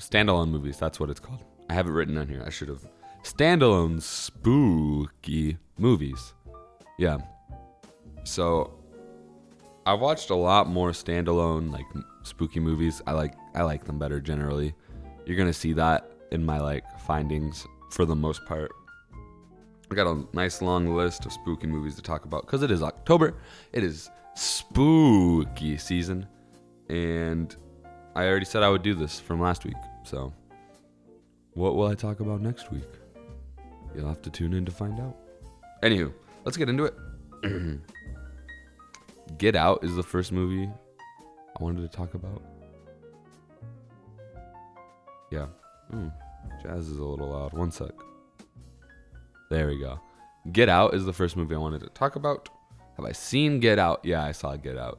standalone 0.00 0.48
movies. 0.48 0.78
That's 0.78 0.98
what 0.98 1.10
it's 1.10 1.20
called. 1.20 1.44
I 1.70 1.74
have 1.74 1.86
it 1.86 1.92
written 1.92 2.18
on 2.18 2.26
here. 2.26 2.42
I 2.44 2.50
should 2.50 2.66
have. 2.66 2.84
Standalone 3.22 4.02
spooky 4.02 5.58
movies. 5.78 6.34
Yeah. 6.98 7.18
So 8.24 8.74
I've 9.86 10.00
watched 10.00 10.30
a 10.30 10.34
lot 10.34 10.68
more 10.68 10.90
standalone 10.90 11.70
like 11.70 11.86
spooky 12.24 12.58
movies. 12.58 13.00
I 13.06 13.12
like 13.12 13.34
I 13.54 13.62
like 13.62 13.84
them 13.84 14.00
better 14.00 14.20
generally. 14.20 14.74
You're 15.24 15.36
gonna 15.36 15.52
see 15.52 15.72
that 15.74 16.10
in 16.32 16.44
my 16.44 16.58
like 16.58 16.82
findings 17.02 17.64
for 17.92 18.04
the 18.04 18.16
most 18.16 18.44
part. 18.46 18.72
I 19.92 19.94
got 19.94 20.06
a 20.06 20.24
nice 20.32 20.62
long 20.62 20.96
list 20.96 21.26
of 21.26 21.32
spooky 21.34 21.66
movies 21.66 21.96
to 21.96 22.02
talk 22.02 22.24
about 22.24 22.46
because 22.46 22.62
it 22.62 22.70
is 22.70 22.82
October. 22.82 23.34
It 23.72 23.84
is 23.84 24.08
spooky 24.34 25.76
season, 25.76 26.26
and 26.88 27.54
I 28.16 28.26
already 28.26 28.46
said 28.46 28.62
I 28.62 28.70
would 28.70 28.82
do 28.82 28.94
this 28.94 29.20
from 29.20 29.38
last 29.38 29.66
week. 29.66 29.76
So, 30.04 30.32
what 31.52 31.74
will 31.74 31.88
I 31.88 31.94
talk 31.94 32.20
about 32.20 32.40
next 32.40 32.72
week? 32.72 32.88
You'll 33.94 34.08
have 34.08 34.22
to 34.22 34.30
tune 34.30 34.54
in 34.54 34.64
to 34.64 34.72
find 34.72 34.98
out. 34.98 35.14
Anywho, 35.82 36.10
let's 36.46 36.56
get 36.56 36.70
into 36.70 36.84
it. 36.84 36.94
Get 39.36 39.54
Out 39.54 39.84
is 39.84 39.94
the 39.94 40.02
first 40.02 40.32
movie 40.32 40.70
I 41.60 41.62
wanted 41.62 41.82
to 41.82 41.94
talk 41.94 42.14
about. 42.14 42.42
Yeah. 45.30 45.48
Hmm. 45.90 46.08
Jazz 46.62 46.88
is 46.88 46.96
a 46.96 47.04
little 47.04 47.28
loud. 47.28 47.52
One 47.52 47.70
sec. 47.70 47.90
There 49.52 49.66
we 49.66 49.78
go. 49.78 50.00
Get 50.50 50.70
Out 50.70 50.94
is 50.94 51.04
the 51.04 51.12
first 51.12 51.36
movie 51.36 51.54
I 51.54 51.58
wanted 51.58 51.82
to 51.82 51.90
talk 51.90 52.16
about. 52.16 52.48
Have 52.96 53.04
I 53.04 53.12
seen 53.12 53.60
Get 53.60 53.78
Out? 53.78 54.00
Yeah, 54.02 54.24
I 54.24 54.32
saw 54.32 54.56
Get 54.56 54.78
Out. 54.78 54.98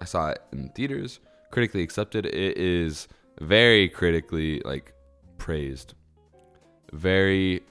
I 0.00 0.04
saw 0.06 0.30
it 0.30 0.42
in 0.50 0.70
theaters, 0.70 1.20
critically 1.52 1.84
accepted. 1.84 2.26
It 2.26 2.58
is 2.58 3.06
very 3.38 3.88
critically 3.88 4.60
like 4.64 4.92
praised. 5.38 5.94
Very 6.92 7.62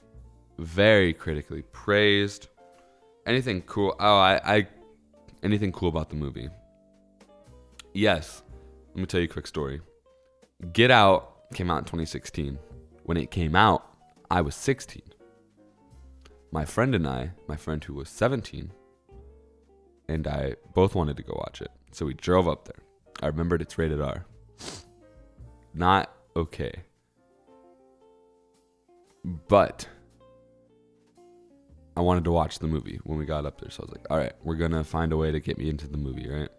very 0.58 1.12
critically 1.12 1.64
praised. 1.70 2.48
Anything 3.26 3.60
cool? 3.66 3.94
Oh, 4.00 4.16
I, 4.16 4.40
I 4.42 4.68
anything 5.42 5.70
cool 5.70 5.90
about 5.90 6.08
the 6.08 6.16
movie? 6.16 6.48
Yes. 7.92 8.42
Let 8.94 9.00
me 9.00 9.04
tell 9.04 9.20
you 9.20 9.26
a 9.26 9.28
quick 9.28 9.46
story. 9.46 9.82
Get 10.72 10.90
Out 10.90 11.52
came 11.52 11.70
out 11.70 11.80
in 11.80 11.84
2016. 11.84 12.58
When 13.02 13.18
it 13.18 13.30
came 13.30 13.54
out, 13.54 13.86
I 14.30 14.40
was 14.40 14.54
16. 14.54 15.11
My 16.52 16.66
friend 16.66 16.94
and 16.94 17.08
I, 17.08 17.30
my 17.48 17.56
friend 17.56 17.82
who 17.82 17.94
was 17.94 18.10
17, 18.10 18.70
and 20.06 20.26
I 20.26 20.56
both 20.74 20.94
wanted 20.94 21.16
to 21.16 21.22
go 21.22 21.34
watch 21.38 21.62
it. 21.62 21.70
So 21.92 22.04
we 22.04 22.12
drove 22.12 22.46
up 22.46 22.66
there. 22.66 22.82
I 23.22 23.28
remembered 23.28 23.62
it's 23.62 23.78
rated 23.78 24.02
R. 24.02 24.26
Not 25.72 26.14
okay. 26.36 26.74
But 29.48 29.88
I 31.96 32.02
wanted 32.02 32.24
to 32.24 32.32
watch 32.32 32.58
the 32.58 32.66
movie 32.66 33.00
when 33.04 33.18
we 33.18 33.24
got 33.24 33.46
up 33.46 33.58
there. 33.58 33.70
So 33.70 33.82
I 33.82 33.86
was 33.86 33.92
like, 33.92 34.06
all 34.10 34.18
right, 34.18 34.34
we're 34.42 34.56
going 34.56 34.72
to 34.72 34.84
find 34.84 35.12
a 35.12 35.16
way 35.16 35.32
to 35.32 35.40
get 35.40 35.56
me 35.56 35.70
into 35.70 35.88
the 35.88 35.96
movie, 35.96 36.28
right? 36.28 36.50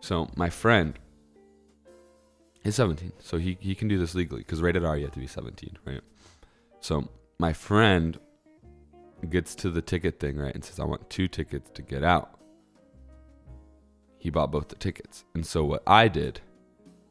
So 0.00 0.28
my 0.34 0.50
friend 0.50 0.98
is 2.64 2.74
17. 2.74 3.12
So 3.20 3.38
he, 3.38 3.56
he 3.60 3.76
can 3.76 3.86
do 3.86 3.96
this 3.98 4.16
legally 4.16 4.40
because 4.40 4.60
rated 4.60 4.84
R, 4.84 4.96
you 4.96 5.04
have 5.04 5.14
to 5.14 5.20
be 5.20 5.28
17, 5.28 5.78
right? 5.84 6.00
So 6.80 7.08
my 7.38 7.52
friend 7.52 8.18
gets 9.28 9.54
to 9.56 9.70
the 9.70 9.82
ticket 9.82 10.18
thing, 10.18 10.36
right? 10.36 10.54
And 10.54 10.64
says, 10.64 10.80
I 10.80 10.84
want 10.84 11.10
two 11.10 11.28
tickets 11.28 11.70
to 11.74 11.82
get 11.82 12.02
out. 12.02 12.38
He 14.18 14.30
bought 14.30 14.50
both 14.50 14.68
the 14.68 14.76
tickets. 14.76 15.24
And 15.34 15.44
so 15.44 15.64
what 15.64 15.82
I 15.86 16.08
did, 16.08 16.40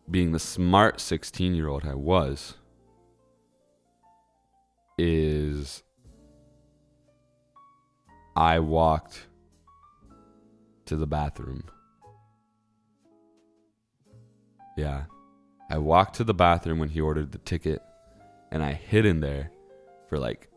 being 0.09 0.31
the 0.31 0.39
smart 0.39 0.99
16 0.99 1.53
year 1.53 1.67
old 1.67 1.85
I 1.85 1.95
was, 1.95 2.55
is 4.97 5.83
I 8.35 8.59
walked 8.59 9.27
to 10.85 10.95
the 10.95 11.07
bathroom. 11.07 11.63
Yeah. 14.77 15.03
I 15.69 15.77
walked 15.77 16.15
to 16.15 16.23
the 16.23 16.33
bathroom 16.33 16.79
when 16.79 16.89
he 16.89 17.01
ordered 17.01 17.31
the 17.31 17.37
ticket 17.39 17.81
and 18.51 18.63
I 18.63 18.73
hid 18.73 19.05
in 19.05 19.19
there 19.19 19.51
for 20.07 20.17
like 20.17 20.49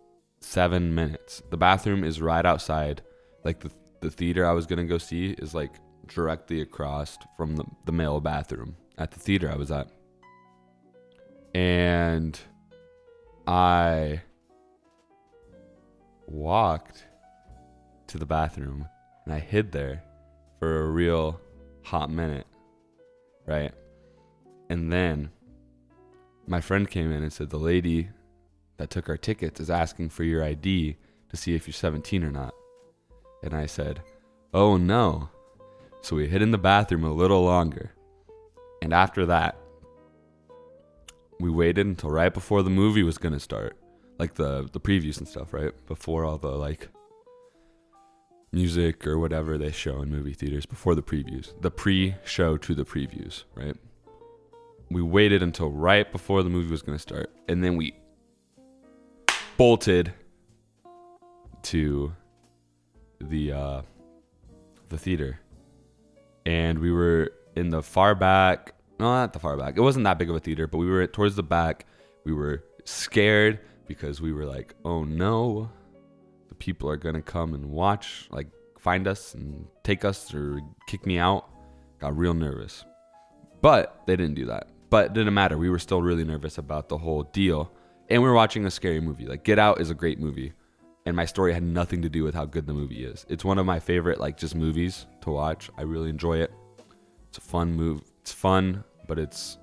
seven 0.44 0.94
minutes. 0.94 1.42
The 1.50 1.56
bathroom 1.56 2.04
is 2.04 2.20
right 2.20 2.44
outside. 2.44 3.02
Like 3.44 3.60
the, 3.60 3.70
the 4.00 4.10
theater 4.10 4.46
I 4.46 4.52
was 4.52 4.66
to 4.66 4.84
go 4.84 4.98
see 4.98 5.30
is 5.38 5.54
like 5.54 5.72
directly 6.08 6.60
across 6.60 7.18
from 7.36 7.56
the, 7.56 7.64
the 7.86 7.92
male 7.92 8.20
bathroom 8.20 8.76
at 8.98 9.10
the 9.12 9.20
theater 9.20 9.50
I 9.50 9.56
was 9.56 9.70
at. 9.70 9.88
And 11.54 12.38
I 13.46 14.22
walked 16.26 17.04
to 18.08 18.18
the 18.18 18.26
bathroom 18.26 18.86
and 19.24 19.34
I 19.34 19.38
hid 19.38 19.72
there 19.72 20.02
for 20.58 20.82
a 20.82 20.90
real 20.90 21.40
hot 21.82 22.10
minute, 22.10 22.46
right? 23.46 23.72
And 24.70 24.92
then 24.92 25.30
my 26.46 26.60
friend 26.60 26.88
came 26.88 27.12
in 27.12 27.22
and 27.22 27.32
said, 27.32 27.50
The 27.50 27.58
lady 27.58 28.08
that 28.82 28.90
took 28.90 29.08
our 29.08 29.16
tickets 29.16 29.60
is 29.60 29.70
asking 29.70 30.08
for 30.08 30.24
your 30.24 30.42
ID 30.42 30.96
to 31.30 31.36
see 31.36 31.54
if 31.54 31.68
you're 31.68 31.72
17 31.72 32.24
or 32.24 32.32
not. 32.32 32.52
And 33.44 33.54
I 33.54 33.66
said, 33.66 34.02
Oh 34.52 34.76
no. 34.76 35.28
So 36.00 36.16
we 36.16 36.26
hid 36.26 36.42
in 36.42 36.50
the 36.50 36.58
bathroom 36.58 37.04
a 37.04 37.12
little 37.12 37.44
longer. 37.44 37.92
And 38.82 38.92
after 38.92 39.24
that, 39.26 39.56
we 41.38 41.48
waited 41.48 41.86
until 41.86 42.10
right 42.10 42.34
before 42.34 42.64
the 42.64 42.70
movie 42.70 43.04
was 43.04 43.18
going 43.18 43.34
to 43.34 43.38
start. 43.38 43.76
Like 44.18 44.34
the 44.34 44.68
the 44.72 44.80
previews 44.80 45.18
and 45.18 45.28
stuff, 45.28 45.52
right? 45.52 45.70
Before 45.86 46.24
all 46.24 46.38
the 46.38 46.48
like 46.48 46.88
music 48.50 49.06
or 49.06 49.16
whatever 49.16 49.58
they 49.58 49.70
show 49.70 50.02
in 50.02 50.10
movie 50.10 50.34
theaters 50.34 50.66
before 50.66 50.96
the 50.96 51.02
previews. 51.02 51.54
The 51.62 51.70
pre-show 51.70 52.56
to 52.56 52.74
the 52.74 52.84
previews, 52.84 53.44
right? 53.54 53.76
We 54.90 55.02
waited 55.02 55.40
until 55.40 55.70
right 55.70 56.10
before 56.10 56.42
the 56.42 56.50
movie 56.50 56.70
was 56.70 56.82
going 56.82 56.98
to 56.98 57.02
start 57.02 57.30
and 57.46 57.62
then 57.62 57.76
we 57.76 57.94
bolted 59.56 60.12
to 61.62 62.12
the 63.20 63.52
uh 63.52 63.82
the 64.88 64.98
theater. 64.98 65.38
And 66.44 66.78
we 66.78 66.90
were 66.90 67.32
in 67.56 67.70
the 67.70 67.82
far 67.82 68.14
back 68.14 68.74
no 68.98 69.06
not 69.06 69.32
the 69.32 69.38
far 69.38 69.56
back. 69.56 69.76
It 69.76 69.80
wasn't 69.80 70.04
that 70.04 70.18
big 70.18 70.30
of 70.30 70.36
a 70.36 70.40
theater 70.40 70.66
but 70.66 70.78
we 70.78 70.86
were 70.86 71.06
towards 71.06 71.36
the 71.36 71.42
back. 71.42 71.86
We 72.24 72.32
were 72.32 72.64
scared 72.84 73.60
because 73.86 74.20
we 74.20 74.32
were 74.32 74.44
like 74.44 74.74
oh 74.84 75.04
no. 75.04 75.70
The 76.48 76.54
people 76.54 76.88
are 76.88 76.96
gonna 76.96 77.22
come 77.22 77.54
and 77.54 77.70
watch 77.70 78.28
like 78.30 78.48
find 78.78 79.06
us 79.06 79.34
and 79.34 79.66
take 79.84 80.04
us 80.04 80.34
or 80.34 80.60
kick 80.86 81.06
me 81.06 81.18
out. 81.18 81.48
Got 82.00 82.16
real 82.16 82.34
nervous. 82.34 82.84
But 83.60 84.02
they 84.06 84.16
didn't 84.16 84.34
do 84.34 84.46
that. 84.46 84.68
But 84.90 85.06
it 85.06 85.12
didn't 85.12 85.34
matter. 85.34 85.56
We 85.56 85.70
were 85.70 85.78
still 85.78 86.02
really 86.02 86.24
nervous 86.24 86.58
about 86.58 86.88
the 86.88 86.98
whole 86.98 87.22
deal 87.22 87.72
and 88.12 88.22
we 88.22 88.28
were 88.28 88.34
watching 88.34 88.66
a 88.66 88.70
scary 88.70 89.00
movie 89.00 89.26
like 89.26 89.42
get 89.42 89.58
out 89.58 89.80
is 89.80 89.90
a 89.90 89.94
great 89.94 90.20
movie 90.20 90.52
and 91.06 91.16
my 91.16 91.24
story 91.24 91.52
had 91.52 91.62
nothing 91.62 92.02
to 92.02 92.08
do 92.08 92.22
with 92.22 92.34
how 92.34 92.44
good 92.44 92.66
the 92.66 92.72
movie 92.72 93.04
is. 93.04 93.26
It's 93.28 93.44
one 93.44 93.58
of 93.58 93.66
my 93.66 93.80
favorite 93.80 94.20
like 94.20 94.36
just 94.36 94.54
movies 94.54 95.06
to 95.22 95.30
watch. 95.30 95.70
I 95.76 95.82
really 95.82 96.10
enjoy 96.10 96.38
it. 96.38 96.52
It's 97.28 97.38
a 97.38 97.40
fun 97.40 97.72
move. 97.72 98.02
It's 98.20 98.32
fun, 98.32 98.84
but 99.08 99.18
it's 99.18 99.58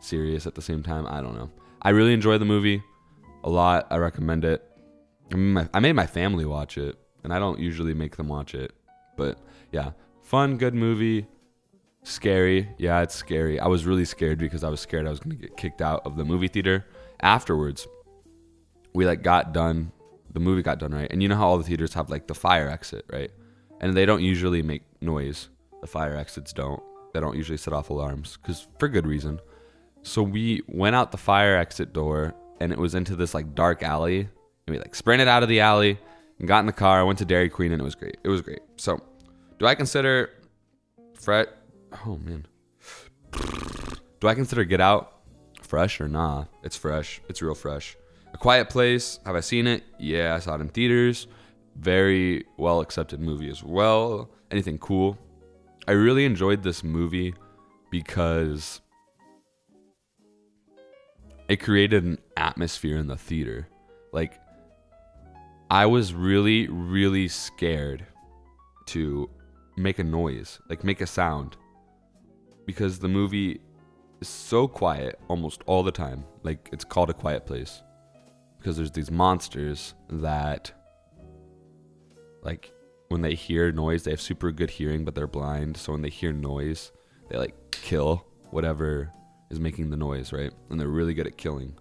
serious 0.00 0.46
at 0.46 0.54
the 0.54 0.62
same 0.62 0.82
time. 0.82 1.06
I 1.06 1.20
don't 1.20 1.36
know. 1.36 1.50
I 1.82 1.90
really 1.90 2.12
enjoy 2.12 2.38
the 2.38 2.44
movie 2.44 2.82
a 3.44 3.50
lot. 3.50 3.86
I 3.90 3.98
recommend 3.98 4.44
it. 4.44 4.64
I, 5.32 5.36
my, 5.36 5.68
I 5.72 5.80
made 5.80 5.92
my 5.92 6.06
family 6.06 6.44
watch 6.44 6.76
it, 6.76 6.96
and 7.22 7.32
I 7.32 7.38
don't 7.38 7.60
usually 7.60 7.94
make 7.94 8.16
them 8.16 8.28
watch 8.28 8.54
it. 8.54 8.72
But 9.16 9.38
yeah, 9.70 9.92
fun, 10.22 10.56
good 10.56 10.74
movie. 10.74 11.26
Scary. 12.02 12.68
Yeah, 12.78 13.02
it's 13.02 13.14
scary. 13.14 13.60
I 13.60 13.66
was 13.66 13.86
really 13.86 14.04
scared 14.04 14.38
because 14.38 14.64
I 14.64 14.68
was 14.68 14.80
scared 14.80 15.06
I 15.06 15.10
was 15.10 15.20
going 15.20 15.36
to 15.36 15.42
get 15.42 15.56
kicked 15.56 15.80
out 15.80 16.02
of 16.04 16.16
the 16.16 16.24
movie 16.24 16.48
theater 16.48 16.84
afterwards. 17.20 17.86
We 18.94 19.06
like 19.06 19.22
got 19.22 19.52
done 19.52 19.92
the 20.34 20.40
movie 20.40 20.62
got 20.62 20.78
done 20.78 20.92
right. 20.92 21.10
And 21.10 21.22
you 21.22 21.28
know 21.28 21.36
how 21.36 21.46
all 21.46 21.58
the 21.58 21.64
theaters 21.64 21.94
have 21.94 22.10
like 22.10 22.26
the 22.26 22.34
fire 22.34 22.68
exit, 22.68 23.06
right? 23.10 23.30
And 23.80 23.96
they 23.96 24.04
don't 24.04 24.22
usually 24.22 24.62
make 24.62 24.82
noise. 25.00 25.48
The 25.80 25.86
fire 25.86 26.16
exits 26.16 26.52
don't. 26.52 26.82
They 27.12 27.20
don't 27.20 27.36
usually 27.36 27.56
set 27.56 27.72
off 27.72 27.90
alarms 27.90 28.36
because 28.42 28.66
for 28.78 28.88
good 28.88 29.06
reason. 29.06 29.40
So 30.02 30.22
we 30.22 30.62
went 30.66 30.96
out 30.96 31.12
the 31.12 31.18
fire 31.18 31.56
exit 31.56 31.92
door 31.92 32.34
and 32.60 32.72
it 32.72 32.78
was 32.78 32.94
into 32.94 33.14
this 33.16 33.32
like 33.32 33.54
dark 33.54 33.82
alley. 33.82 34.20
And 34.66 34.74
we 34.74 34.78
like 34.78 34.94
sprinted 34.94 35.28
out 35.28 35.42
of 35.42 35.48
the 35.48 35.60
alley 35.60 35.98
and 36.38 36.48
got 36.48 36.60
in 36.60 36.66
the 36.66 36.72
car. 36.72 36.98
I 36.98 37.04
went 37.04 37.18
to 37.20 37.24
Dairy 37.24 37.48
Queen 37.48 37.72
and 37.72 37.80
it 37.80 37.84
was 37.84 37.94
great. 37.94 38.18
It 38.24 38.28
was 38.28 38.40
great. 38.40 38.60
So 38.76 39.00
do 39.58 39.66
I 39.66 39.76
consider 39.76 40.30
Fret? 41.14 41.48
Oh 42.04 42.18
man. 42.18 42.46
Do 44.20 44.28
I 44.28 44.34
consider 44.34 44.64
Get 44.64 44.80
Out 44.80 45.13
fresh 45.64 46.00
or 46.00 46.08
nah? 46.08 46.44
It's 46.62 46.76
fresh. 46.76 47.20
It's 47.28 47.42
real 47.42 47.54
fresh. 47.54 47.96
A 48.32 48.38
Quiet 48.38 48.68
Place, 48.68 49.18
have 49.24 49.36
I 49.36 49.40
seen 49.40 49.66
it? 49.66 49.82
Yeah, 49.98 50.34
I 50.34 50.38
saw 50.38 50.54
it 50.56 50.60
in 50.60 50.68
theaters. 50.68 51.26
Very 51.76 52.44
well 52.56 52.80
accepted 52.80 53.20
movie 53.20 53.50
as 53.50 53.62
well. 53.62 54.30
Anything 54.50 54.78
cool? 54.78 55.18
I 55.86 55.92
really 55.92 56.24
enjoyed 56.24 56.62
this 56.62 56.82
movie 56.84 57.34
because 57.90 58.80
it 61.48 61.56
created 61.56 62.04
an 62.04 62.18
atmosphere 62.36 62.96
in 62.96 63.06
the 63.06 63.16
theater. 63.16 63.68
Like, 64.12 64.40
I 65.70 65.86
was 65.86 66.14
really, 66.14 66.68
really 66.68 67.28
scared 67.28 68.06
to 68.86 69.28
make 69.76 69.98
a 69.98 70.04
noise, 70.04 70.60
like 70.68 70.84
make 70.84 71.00
a 71.00 71.06
sound, 71.06 71.56
because 72.66 72.98
the 72.98 73.08
movie 73.08 73.60
is 74.24 74.28
so 74.28 74.66
quiet 74.66 75.20
almost 75.28 75.62
all 75.66 75.82
the 75.82 75.92
time. 75.92 76.24
Like, 76.42 76.70
it's 76.72 76.84
called 76.84 77.10
A 77.10 77.12
Quiet 77.12 77.44
Place. 77.44 77.82
Because 78.58 78.78
there's 78.78 78.90
these 78.90 79.10
monsters 79.10 79.94
that 80.08 80.72
like 82.42 82.72
when 83.08 83.20
they 83.20 83.34
hear 83.34 83.70
noise 83.70 84.04
they 84.04 84.10
have 84.10 84.20
super 84.20 84.50
good 84.50 84.70
hearing 84.70 85.04
but 85.04 85.14
they're 85.14 85.26
blind. 85.26 85.76
So 85.76 85.92
when 85.92 86.00
they 86.00 86.08
hear 86.08 86.32
noise 86.32 86.90
they 87.28 87.36
like 87.36 87.54
kill 87.70 88.24
whatever 88.50 89.10
is 89.50 89.60
making 89.60 89.90
the 89.90 89.98
noise 89.98 90.32
right? 90.32 90.52
And 90.70 90.80
they're 90.80 90.88
really 90.88 91.12
good 91.12 91.26
at 91.26 91.36
killing. 91.36 91.76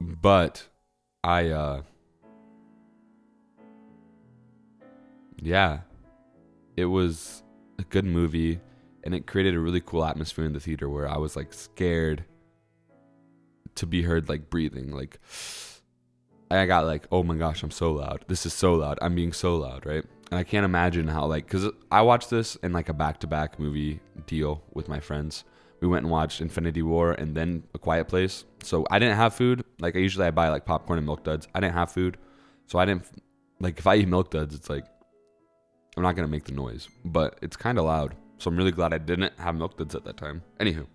But 0.00 0.66
i 1.22 1.50
uh 1.50 1.82
yeah. 5.40 5.80
It 6.76 6.86
was 6.86 7.44
a 7.78 7.84
good 7.84 8.04
movie 8.04 8.58
and 9.04 9.14
it 9.14 9.26
created 9.26 9.54
a 9.54 9.60
really 9.60 9.80
cool 9.80 10.04
atmosphere 10.04 10.44
in 10.44 10.52
the 10.52 10.60
theater 10.60 10.88
where 10.88 11.08
i 11.08 11.16
was 11.16 11.36
like 11.36 11.52
scared 11.52 12.24
to 13.74 13.86
be 13.86 14.02
heard 14.02 14.28
like 14.28 14.50
breathing 14.50 14.90
like 14.90 15.18
i 16.50 16.66
got 16.66 16.84
like 16.84 17.06
oh 17.10 17.22
my 17.22 17.34
gosh 17.34 17.62
i'm 17.62 17.70
so 17.70 17.92
loud. 17.92 18.24
This 18.28 18.44
is 18.44 18.52
so 18.52 18.74
loud. 18.74 18.98
I'm 19.00 19.14
being 19.14 19.32
so 19.32 19.56
loud 19.56 19.86
right? 19.86 20.04
And 20.30 20.38
i 20.38 20.44
can't 20.44 20.64
imagine 20.64 21.08
how 21.08 21.26
like 21.26 21.46
because 21.46 21.70
i 21.90 22.02
watched 22.02 22.30
this 22.30 22.56
in 22.56 22.72
like 22.72 22.88
a 22.88 22.94
back-to-back 22.94 23.58
movie 23.58 24.00
deal 24.26 24.62
with 24.74 24.88
my 24.88 25.00
friends. 25.00 25.44
We 25.80 25.88
went 25.88 26.04
and 26.04 26.12
watched 26.12 26.40
infinity 26.40 26.82
war 26.82 27.12
and 27.12 27.34
then 27.34 27.64
a 27.74 27.78
quiet 27.78 28.06
place. 28.06 28.44
So 28.62 28.86
i 28.90 28.98
didn't 28.98 29.16
have 29.16 29.34
food. 29.34 29.64
Like 29.80 29.96
i 29.96 29.98
usually 29.98 30.26
i 30.26 30.30
buy 30.30 30.48
like 30.48 30.66
popcorn 30.66 30.98
and 30.98 31.06
milk 31.06 31.24
duds. 31.24 31.48
I 31.54 31.60
didn't 31.60 31.74
have 31.74 31.90
food. 31.90 32.18
So 32.66 32.78
i 32.78 32.84
didn't 32.84 33.06
like 33.60 33.78
if 33.78 33.86
i 33.86 33.96
eat 33.96 34.08
milk 34.08 34.30
duds 34.30 34.54
it's 34.54 34.68
like 34.68 34.84
i'm 35.96 36.02
not 36.02 36.16
gonna 36.16 36.28
make 36.28 36.44
the 36.44 36.52
noise 36.52 36.88
but 37.04 37.38
it's 37.42 37.56
kind 37.56 37.78
of 37.78 37.84
loud 37.84 38.14
so 38.42 38.50
i'm 38.50 38.56
really 38.56 38.72
glad 38.72 38.92
i 38.92 38.98
didn't 38.98 39.32
have 39.38 39.54
milk 39.54 39.76
duds 39.76 39.94
at 39.94 40.04
that 40.04 40.16
time 40.16 40.42
anywho 40.60 40.86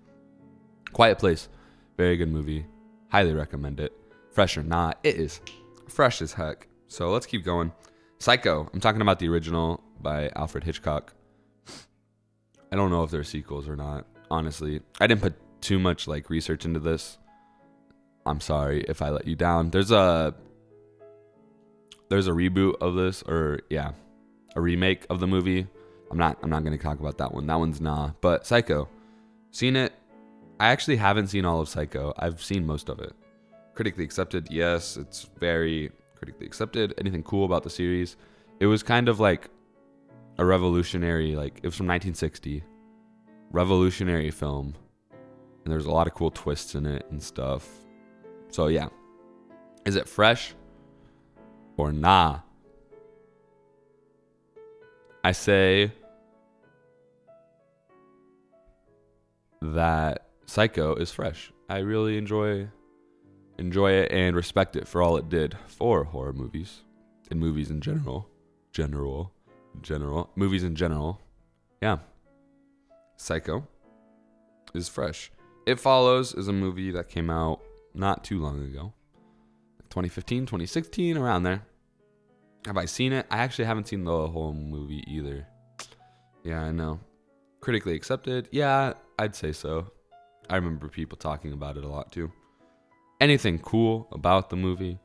quiet 0.93 1.17
place 1.17 1.49
very 1.97 2.15
good 2.15 2.29
movie. 2.29 2.63
Highly 3.09 3.33
recommend 3.33 3.79
it. 3.79 3.91
Fresh 4.31 4.55
or 4.55 4.63
not, 4.63 4.99
it 5.03 5.15
is 5.15 5.41
fresh 5.89 6.21
as 6.21 6.31
heck. 6.31 6.67
So 6.87 7.09
let's 7.09 7.25
keep 7.25 7.43
going. 7.43 7.71
Psycho. 8.19 8.69
I'm 8.71 8.79
talking 8.79 9.01
about 9.01 9.17
the 9.17 9.27
original 9.27 9.83
by 9.99 10.29
Alfred 10.35 10.63
Hitchcock. 10.63 11.13
I 12.71 12.75
don't 12.75 12.91
know 12.91 13.03
if 13.03 13.09
there 13.09 13.19
are 13.19 13.25
sequels 13.25 13.67
or 13.67 13.75
not. 13.75 14.05
Honestly, 14.29 14.81
I 14.99 15.07
didn't 15.07 15.21
put 15.21 15.33
too 15.61 15.79
much 15.79 16.07
like 16.07 16.29
research 16.29 16.65
into 16.65 16.79
this. 16.79 17.17
I'm 18.27 18.41
sorry 18.41 18.83
if 18.83 19.01
I 19.01 19.09
let 19.09 19.27
you 19.27 19.35
down. 19.35 19.71
There's 19.71 19.91
a 19.91 20.35
there's 22.09 22.27
a 22.27 22.31
reboot 22.31 22.75
of 22.79 22.93
this 22.93 23.23
or 23.23 23.61
yeah, 23.69 23.93
a 24.55 24.61
remake 24.61 25.07
of 25.09 25.19
the 25.19 25.27
movie. 25.27 25.65
I'm 26.11 26.17
not 26.17 26.37
I'm 26.41 26.49
not 26.49 26.63
going 26.63 26.77
to 26.77 26.83
talk 26.83 26.99
about 26.99 27.17
that 27.17 27.33
one. 27.33 27.47
That 27.47 27.59
one's 27.59 27.81
nah, 27.81 28.11
but 28.21 28.45
Psycho. 28.45 28.89
Seen 29.51 29.75
it 29.75 29.93
I 30.59 30.69
actually 30.69 30.95
haven't 30.95 31.27
seen 31.27 31.45
all 31.45 31.61
of 31.61 31.69
Psycho. 31.69 32.13
I've 32.17 32.43
seen 32.43 32.65
most 32.65 32.89
of 32.89 32.99
it. 32.99 33.13
Critically 33.75 34.03
accepted, 34.03 34.47
yes, 34.49 34.97
it's 34.97 35.29
very 35.39 35.91
critically 36.15 36.47
accepted. 36.47 36.95
Anything 36.97 37.21
cool 37.21 37.45
about 37.45 37.63
the 37.63 37.69
series? 37.69 38.17
It 38.59 38.65
was 38.65 38.81
kind 38.81 39.07
of 39.07 39.19
like 39.19 39.49
a 40.39 40.45
revolutionary, 40.45 41.35
like 41.35 41.57
it 41.57 41.65
was 41.65 41.75
from 41.75 41.85
1960, 41.87 42.63
revolutionary 43.51 44.31
film, 44.31 44.73
and 45.11 45.71
there's 45.71 45.85
a 45.85 45.91
lot 45.91 46.07
of 46.07 46.15
cool 46.15 46.31
twists 46.31 46.73
in 46.73 46.87
it 46.87 47.05
and 47.11 47.21
stuff. 47.21 47.69
So 48.49 48.67
yeah, 48.67 48.89
is 49.85 49.95
it 49.95 50.07
fresh 50.07 50.55
or 51.77 51.91
nah? 51.91 52.39
I 55.23 55.31
say 55.31 55.91
that 59.61 60.27
Psycho 60.45 60.95
is 60.95 61.11
fresh. 61.11 61.51
I 61.69 61.79
really 61.79 62.17
enjoy 62.17 62.69
enjoy 63.57 63.91
it 63.91 64.11
and 64.11 64.35
respect 64.35 64.75
it 64.75 64.87
for 64.87 65.01
all 65.01 65.17
it 65.17 65.29
did 65.29 65.57
for 65.67 66.03
horror 66.03 66.33
movies 66.33 66.83
and 67.29 67.39
movies 67.39 67.71
in 67.71 67.81
general. 67.81 68.29
General. 68.71 69.33
General. 69.81 70.29
Movies 70.35 70.63
in 70.63 70.75
general. 70.75 71.19
Yeah. 71.81 71.97
Psycho 73.17 73.67
is 74.73 74.87
fresh. 74.87 75.31
It 75.65 75.79
Follows 75.79 76.33
is 76.33 76.47
a 76.47 76.53
movie 76.53 76.91
that 76.91 77.09
came 77.09 77.29
out 77.29 77.61
not 77.93 78.23
too 78.23 78.39
long 78.39 78.63
ago. 78.63 78.93
2015, 79.89 80.45
2016, 80.45 81.17
around 81.17 81.43
there. 81.43 81.65
Have 82.67 82.75
I 82.75 82.83
seen 82.83 83.13
it? 83.13 83.25
I 83.31 83.37
actually 83.37 83.63
haven't 83.63 83.87
seen 83.87 84.03
the 84.03 84.27
whole 84.27 84.51
movie 84.51 85.01
either. 85.07 85.47
Yeah, 86.43 86.63
I 86.63 86.71
know. 86.71 86.99
Critically 87.61 87.95
accepted? 87.95 88.49
Yeah, 88.51 88.91
I'd 89.17 89.37
say 89.37 89.53
so. 89.53 89.89
I 90.49 90.57
remember 90.57 90.89
people 90.89 91.17
talking 91.17 91.53
about 91.53 91.77
it 91.77 91.85
a 91.85 91.87
lot 91.87 92.11
too. 92.11 92.29
Anything 93.21 93.59
cool 93.59 94.09
about 94.11 94.49
the 94.49 94.57
movie? 94.57 94.99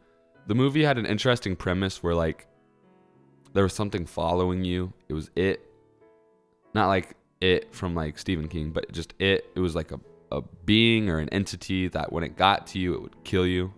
The 0.48 0.56
movie 0.56 0.82
had 0.82 0.98
an 0.98 1.06
interesting 1.06 1.54
premise 1.54 2.02
where 2.02 2.16
like 2.16 2.48
there 3.52 3.62
was 3.62 3.74
something 3.74 4.06
following 4.06 4.64
you. 4.64 4.92
It 5.08 5.14
was 5.14 5.30
it. 5.36 5.64
Not 6.74 6.88
like 6.88 7.14
it 7.40 7.72
from 7.72 7.94
like 7.94 8.18
Stephen 8.18 8.48
King, 8.48 8.72
but 8.72 8.90
just 8.90 9.14
it. 9.20 9.46
It 9.54 9.60
was 9.60 9.76
like 9.76 9.92
a, 9.92 10.00
a 10.32 10.42
being 10.64 11.08
or 11.08 11.20
an 11.20 11.28
entity 11.28 11.86
that 11.86 12.12
when 12.12 12.24
it 12.24 12.36
got 12.36 12.66
to 12.68 12.80
you, 12.80 12.94
it 12.94 13.02
would 13.02 13.22
kill 13.22 13.46
you 13.46 13.72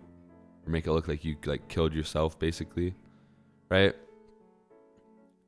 or 0.65 0.71
make 0.71 0.87
it 0.87 0.91
look 0.91 1.07
like 1.07 1.23
you 1.23 1.35
like 1.45 1.67
killed 1.67 1.93
yourself 1.93 2.39
basically. 2.39 2.95
Right? 3.69 3.95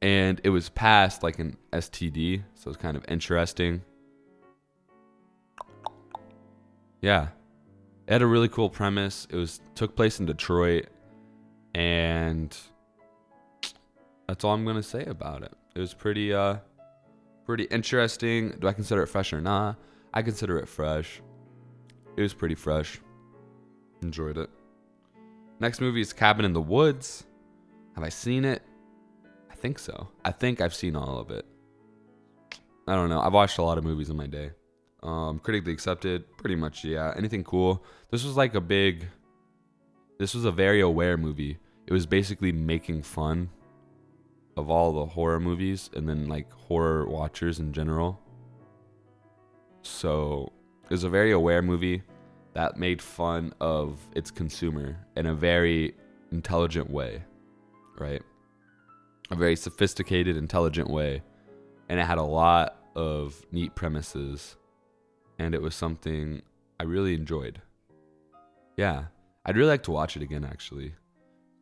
And 0.02 0.40
it 0.44 0.50
was 0.50 0.70
passed 0.70 1.24
like 1.24 1.40
an 1.40 1.58
STD, 1.74 2.44
so 2.56 2.70
it's 2.70 2.78
kind 2.78 2.96
of 2.98 3.04
interesting. 3.08 3.82
Yeah. 7.02 7.30
It 8.08 8.14
had 8.14 8.22
a 8.22 8.28
really 8.28 8.48
cool 8.48 8.70
premise. 8.70 9.28
It 9.30 9.36
was 9.36 9.60
took 9.76 9.96
place 9.96 10.20
in 10.20 10.26
Detroit 10.26 10.88
and 11.78 12.58
that's 14.28 14.44
all 14.44 14.54
I'm 14.54 14.66
gonna 14.66 14.82
say 14.82 15.06
about 15.06 15.44
it. 15.44 15.54
It 15.76 15.80
was 15.80 15.94
pretty 15.94 16.34
uh 16.34 16.58
pretty 17.46 17.66
interesting. 17.66 18.58
Do 18.60 18.68
I 18.68 18.74
consider 18.74 19.04
it 19.04 19.08
fresh 19.08 19.32
or 19.32 19.40
nah? 19.40 19.76
I 20.12 20.24
consider 20.24 20.58
it 20.58 20.68
fresh. 20.68 21.22
It 22.18 22.22
was 22.22 22.34
pretty 22.34 22.56
fresh. 22.56 23.00
Enjoyed 24.02 24.40
it. 24.40 24.50
Next 25.60 25.82
movie 25.82 26.02
is 26.02 26.14
Cabin 26.14 26.46
in 26.46 26.54
the 26.54 26.62
Woods. 26.62 27.27
Have 27.98 28.04
I 28.04 28.10
seen 28.10 28.46
it? 28.46 28.62
I 29.50 29.56
think 29.56 29.80
so. 29.80 30.10
I 30.24 30.32
think 30.32 30.62
I've 30.62 30.76
seen 30.76 30.96
all 30.96 31.18
of 31.18 31.32
it. 31.32 31.44
I 32.88 32.94
don't 32.94 33.10
know. 33.10 33.20
I've 33.20 33.34
watched 33.34 33.58
a 33.58 33.64
lot 33.64 33.80
of 33.80 33.84
movies 33.84 34.12
in 34.12 34.16
my 34.16 34.28
day. 34.28 34.52
Um, 35.02 35.40
critically 35.40 35.74
accepted, 35.74 36.38
pretty 36.38 36.56
much, 36.56 36.84
yeah. 36.84 37.12
Anything 37.18 37.44
cool? 37.44 37.84
This 38.12 38.24
was 38.24 38.38
like 38.38 38.54
a 38.54 38.62
big. 38.62 39.08
This 40.20 40.36
was 40.36 40.46
a 40.46 40.52
very 40.52 40.82
aware 40.82 41.18
movie. 41.18 41.58
It 41.88 41.92
was 41.92 42.06
basically 42.06 42.52
making 42.52 43.02
fun 43.02 43.50
of 44.58 44.70
all 44.70 44.94
the 44.94 45.08
horror 45.08 45.40
movies 45.40 45.90
and 45.96 46.08
then 46.08 46.28
like 46.28 46.52
horror 46.52 47.10
watchers 47.10 47.58
in 47.58 47.74
general. 47.74 48.22
So 49.82 50.54
it 50.84 50.92
was 50.92 51.04
a 51.04 51.10
very 51.10 51.32
aware 51.32 51.64
movie 51.64 52.04
that 52.54 52.78
made 52.78 53.02
fun 53.02 53.56
of 53.60 54.00
its 54.14 54.30
consumer 54.30 55.00
in 55.16 55.26
a 55.26 55.34
very 55.34 55.96
intelligent 56.32 56.92
way, 56.92 57.24
right? 58.00 58.22
A 59.32 59.36
very 59.36 59.56
sophisticated, 59.56 60.38
intelligent 60.38 60.90
way. 60.90 61.22
And 61.90 62.00
it 62.00 62.06
had 62.06 62.18
a 62.18 62.24
lot 62.24 62.78
of 62.96 63.46
neat 63.52 63.76
premises. 63.76 64.56
And 65.40 65.54
it 65.54 65.62
was 65.62 65.76
something 65.76 66.42
I 66.80 66.84
really 66.84 67.14
enjoyed. 67.14 67.62
Yeah. 68.76 69.06
I'd 69.46 69.56
really 69.56 69.70
like 69.70 69.84
to 69.84 69.92
watch 69.92 70.18
it 70.18 70.24
again, 70.24 70.44
actually. 70.44 70.94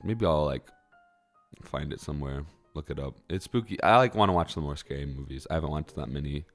Maybe 0.04 0.26
I'll 0.26 0.46
like 0.46 0.68
find 1.64 1.94
it 1.94 2.00
somewhere 2.00 2.46
look 2.76 2.90
it 2.90 3.00
up. 3.00 3.16
It's 3.30 3.46
spooky. 3.46 3.82
I 3.82 3.98
like 3.98 4.14
want 4.14 4.30
to 4.30 4.34
watch 4.34 4.54
some 4.54 4.64
more 4.64 4.76
scary 4.76 5.06
movies. 5.06 5.48
I 5.50 5.56
haven't 5.56 5.72
watched 5.72 5.96
that 5.96 6.10
many 6.10 6.46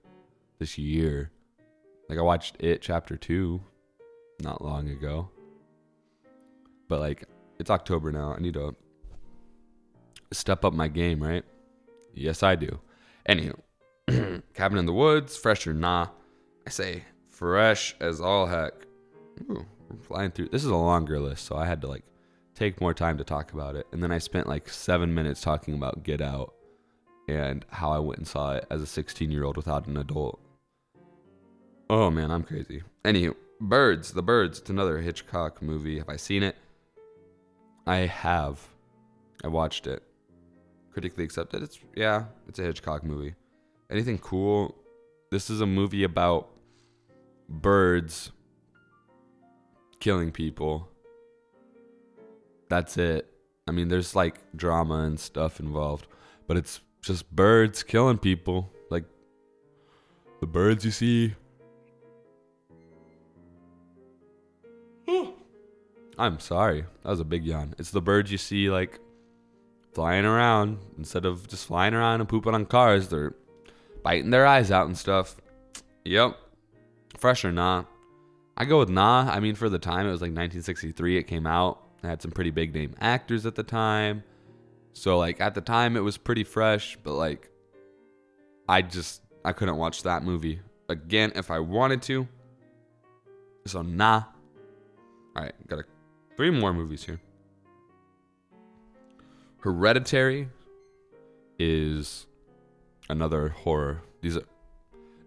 this 0.59 0.79
year. 0.79 1.31
Like 2.09 2.19
I 2.19 2.23
watched 2.23 2.57
It 2.61 2.83
Chapter 2.83 3.16
2 3.16 3.61
not 4.43 4.62
long 4.62 4.90
ago. 4.90 5.31
But 6.88 7.01
like 7.01 7.25
it's 7.59 7.71
October 7.71 8.12
now. 8.12 8.35
I 8.35 8.40
need 8.40 8.55
to 8.55 8.77
step 10.33 10.64
up 10.64 10.73
my 10.73 10.88
game, 10.88 11.23
right? 11.23 11.45
Yes, 12.14 12.43
I 12.43 12.57
do. 12.57 12.81
Anywho, 13.29 13.61
Cabin 14.55 14.79
in 14.79 14.87
the 14.87 14.93
Woods, 14.93 15.37
fresh 15.37 15.66
or 15.66 15.75
nah? 15.75 16.09
I 16.66 16.71
say 16.71 17.05
fresh 17.29 17.97
as 18.01 18.21
all 18.21 18.47
heck. 18.47 18.73
Ooh, 19.43 19.66
we're 19.88 20.03
flying 20.03 20.31
through. 20.31 20.49
This 20.49 20.64
is 20.64 20.71
a 20.71 20.77
longer 20.77 21.19
list, 21.21 21.47
so 21.47 21.57
I 21.57 21.66
had 21.66 21.81
to 21.83 21.88
like 21.88 22.05
take 22.55 22.81
more 22.81 22.95
time 22.95 23.19
to 23.19 23.25
talk 23.25 23.53
about 23.53 23.77
it. 23.77 23.87
And 23.93 24.03
then 24.03 24.12
I 24.12 24.19
spent 24.19 24.47
like 24.47 24.69
seven 24.69 25.14
minutes 25.14 25.40
talking 25.40 25.75
about 25.75 26.03
Get 26.03 26.21
Out 26.21 26.55
and 27.29 27.64
how 27.71 27.93
I 27.93 27.99
went 27.99 28.19
and 28.19 28.29
saw 28.29 28.55
it 28.55 28.66
as 28.71 28.83
a 28.83 28.87
16 28.87 29.31
year 29.31 29.45
old 29.45 29.57
without 29.57 29.87
an 29.87 29.97
adult. 29.97 30.40
Oh 31.88 32.11
man, 32.11 32.31
I'm 32.31 32.43
crazy. 32.43 32.83
Anywho, 33.05 33.35
Birds, 33.61 34.12
The 34.12 34.23
Birds, 34.23 34.61
it's 34.61 34.71
another 34.71 34.99
Hitchcock 34.99 35.62
movie. 35.62 35.99
Have 35.99 36.09
I 36.09 36.16
seen 36.16 36.43
it? 36.43 36.57
I 37.87 37.99
have. 37.99 38.61
I 39.43 39.49
watched 39.49 39.87
it. 39.87 40.03
Critically 41.00 41.24
accepted. 41.24 41.62
It's 41.62 41.78
yeah, 41.96 42.24
it's 42.46 42.58
a 42.58 42.62
Hitchcock 42.62 43.04
movie. 43.04 43.34
Anything 43.90 44.18
cool? 44.18 44.76
This 45.30 45.48
is 45.48 45.62
a 45.62 45.66
movie 45.66 46.04
about 46.04 46.50
birds 47.48 48.32
killing 49.98 50.30
people 50.30 50.90
that's 52.70 52.96
it. 52.96 53.26
I 53.66 53.72
mean, 53.72 53.88
there's 53.88 54.14
like 54.14 54.36
drama 54.56 55.00
and 55.02 55.20
stuff 55.20 55.60
involved, 55.60 56.06
but 56.46 56.56
it's 56.56 56.80
just 57.02 57.30
birds 57.34 57.82
killing 57.82 58.16
people. 58.16 58.70
Like 58.88 59.04
the 60.40 60.46
birds 60.46 60.84
you 60.84 60.92
see. 60.92 61.34
Hmm. 65.08 65.30
I'm 66.16 66.38
sorry. 66.38 66.84
That 67.02 67.10
was 67.10 67.20
a 67.20 67.24
big 67.24 67.44
yawn. 67.44 67.74
It's 67.78 67.90
the 67.90 68.00
birds 68.00 68.30
you 68.30 68.38
see 68.38 68.70
like 68.70 69.00
flying 69.92 70.24
around 70.24 70.79
instead 70.98 71.24
of 71.24 71.48
just 71.48 71.66
flying 71.66 71.94
around 71.94 72.20
and 72.20 72.29
pooping 72.29 72.55
on 72.55 72.66
cars. 72.66 73.09
They're 73.09 73.35
biting 74.03 74.31
their 74.31 74.46
eyes 74.46 74.70
out 74.70 74.87
and 74.87 74.96
stuff. 74.96 75.37
Yep. 76.05 76.37
Fresh 77.16 77.44
or 77.44 77.53
nah? 77.53 77.85
I 78.57 78.64
go 78.64 78.79
with 78.79 78.88
nah. 78.88 79.31
I 79.31 79.40
mean, 79.40 79.55
for 79.55 79.68
the 79.68 79.79
time, 79.79 80.07
it 80.07 80.11
was 80.11 80.20
like 80.20 80.31
1963. 80.31 81.16
It 81.16 81.22
came 81.24 81.46
out. 81.46 81.81
I 82.03 82.09
had 82.09 82.22
some 82.22 82.31
pretty 82.31 82.50
big 82.50 82.74
name 82.74 82.94
actors 83.00 83.46
at 83.46 83.55
the 83.55 83.62
time. 83.62 84.22
So 84.92 85.18
like 85.18 85.40
at 85.40 85.55
the 85.55 85.61
time 85.61 85.96
it 85.96 86.00
was 86.00 86.16
pretty 86.16 86.44
fresh, 86.44 86.96
but 87.03 87.14
like 87.14 87.50
I 88.68 88.83
just 88.83 89.22
I 89.44 89.53
couldn't 89.53 89.76
watch 89.76 90.03
that 90.03 90.22
movie 90.22 90.61
again 90.88 91.33
if 91.35 91.50
I 91.50 91.59
wanted 91.61 92.03
to. 92.03 92.26
So 93.66 93.83
nah. 93.83 94.24
All 95.37 95.42
right, 95.44 95.55
got 95.68 95.79
a, 95.79 95.85
three 96.37 96.50
more 96.50 96.72
movies 96.72 97.05
here. 97.05 97.20
Hereditary 99.61 100.49
is 101.59 102.27
another 103.11 103.49
horror. 103.51 104.03
These 104.23 104.38
are 104.38 104.44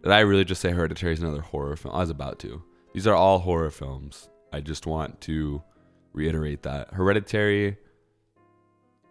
did 0.02 0.12
I 0.12 0.20
really 0.20 0.44
just 0.44 0.60
say 0.60 0.72
Hereditary 0.72 1.14
is 1.14 1.22
another 1.22 1.42
horror 1.42 1.78
film? 1.78 1.96
I 1.96 2.00
was 2.00 2.10
about 2.10 2.40
to. 2.40 2.62
These 2.94 3.08
are 3.08 3.16
all 3.16 3.40
horror 3.40 3.70
films. 3.70 4.30
I 4.52 4.60
just 4.60 4.86
want 4.86 5.22
to 5.22 5.64
reiterate 6.12 6.64
that. 6.64 6.94
Hereditary 6.94 7.78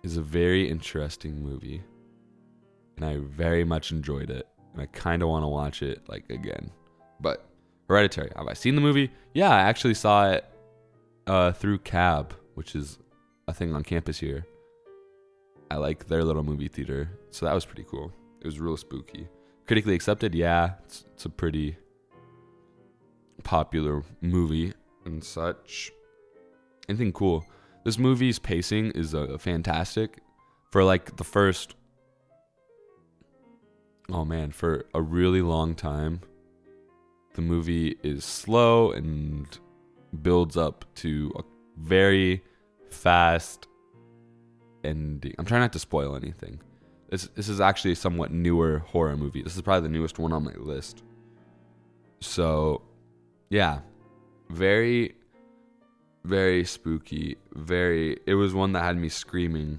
is 0.03 0.17
a 0.19 0.23
very 0.23 0.69
interesting 0.69 1.43
movie, 1.43 1.83
and 2.97 3.07
I 3.07 3.19
very 3.19 3.65
much 3.65 3.91
enjoyed 3.91 4.29
it, 4.29 4.47
and 4.73 4.83
I 4.83 4.87
kind 4.87 5.23
of 5.23 5.29
want 5.29 5.45
to 5.45 5.49
watch 5.49 5.83
it 5.83 6.03
like 6.09 6.29
again. 6.31 6.71
But 7.21 7.47
Hereditary, 7.89 8.33
have 8.37 8.49
I 8.49 8.55
seen 8.55 8.75
the 8.75 8.83
movie? 8.83 9.11
Yeah, 9.33 9.51
I 9.51 9.61
actually 9.61 9.95
saw 9.95 10.31
it 10.31 10.45
uh, 11.27 11.53
through 11.53 11.79
Cab, 11.79 12.35
which 12.55 12.77
is 12.77 12.99
a 13.49 13.55
thing 13.55 13.75
on 13.75 13.83
campus 13.83 14.19
here. 14.19 14.45
I 15.73 15.77
like 15.77 16.07
their 16.07 16.23
little 16.23 16.43
movie 16.43 16.69
theater, 16.69 17.19
so 17.31 17.47
that 17.47 17.55
was 17.55 17.65
pretty 17.65 17.85
cool. 17.85 18.13
It 18.43 18.47
was 18.47 18.61
real 18.61 18.77
spooky. 18.77 19.27
Critically 19.67 19.95
accepted, 19.95 20.35
yeah, 20.35 20.75
it's, 20.85 21.07
it's 21.15 21.25
a 21.25 21.31
pretty 21.31 21.79
popular 23.43 24.03
movie 24.21 24.75
and 25.07 25.25
such 25.25 25.91
anything 26.91 27.11
cool. 27.11 27.47
This 27.85 27.97
movie's 27.99 28.39
pacing 28.39 28.91
is 28.91 29.15
uh, 29.15 29.39
fantastic. 29.39 30.21
For 30.71 30.85
like 30.85 31.17
the 31.17 31.25
first, 31.25 31.75
oh 34.11 34.27
man, 34.27 34.51
for 34.51 34.85
a 34.93 35.01
really 35.01 35.41
long 35.41 35.75
time, 35.75 36.21
the 37.33 37.41
movie 37.41 37.97
is 38.03 38.27
slow 38.27 38.93
and 38.93 39.47
builds 40.21 40.59
up 40.59 40.85
to 40.97 41.33
a 41.35 41.43
very 41.79 42.43
fast 42.91 43.69
ending. 44.85 45.35
I'm 45.39 45.45
trying 45.45 45.61
not 45.61 45.73
to 45.75 45.79
spoil 45.79 46.17
anything. 46.17 46.61
This 47.11 47.29
this 47.35 47.49
is 47.49 47.61
actually 47.61 47.93
a 47.93 47.97
somewhat 47.97 48.33
newer 48.33 48.79
horror 48.79 49.17
movie. 49.17 49.43
This 49.43 49.57
is 49.57 49.63
probably 49.63 49.89
the 49.89 49.93
newest 49.93 50.19
one 50.19 50.33
on 50.33 50.45
my 50.45 50.55
list. 50.55 51.03
So, 52.21 52.83
yeah, 53.51 53.81
very 54.49 55.17
very 56.25 56.65
spooky. 56.65 57.37
Very. 57.55 58.19
It 58.27 58.35
was 58.35 58.55
one 58.55 58.73
that 58.73 58.83
had 58.83 58.97
me 58.97 59.09
screaming 59.09 59.79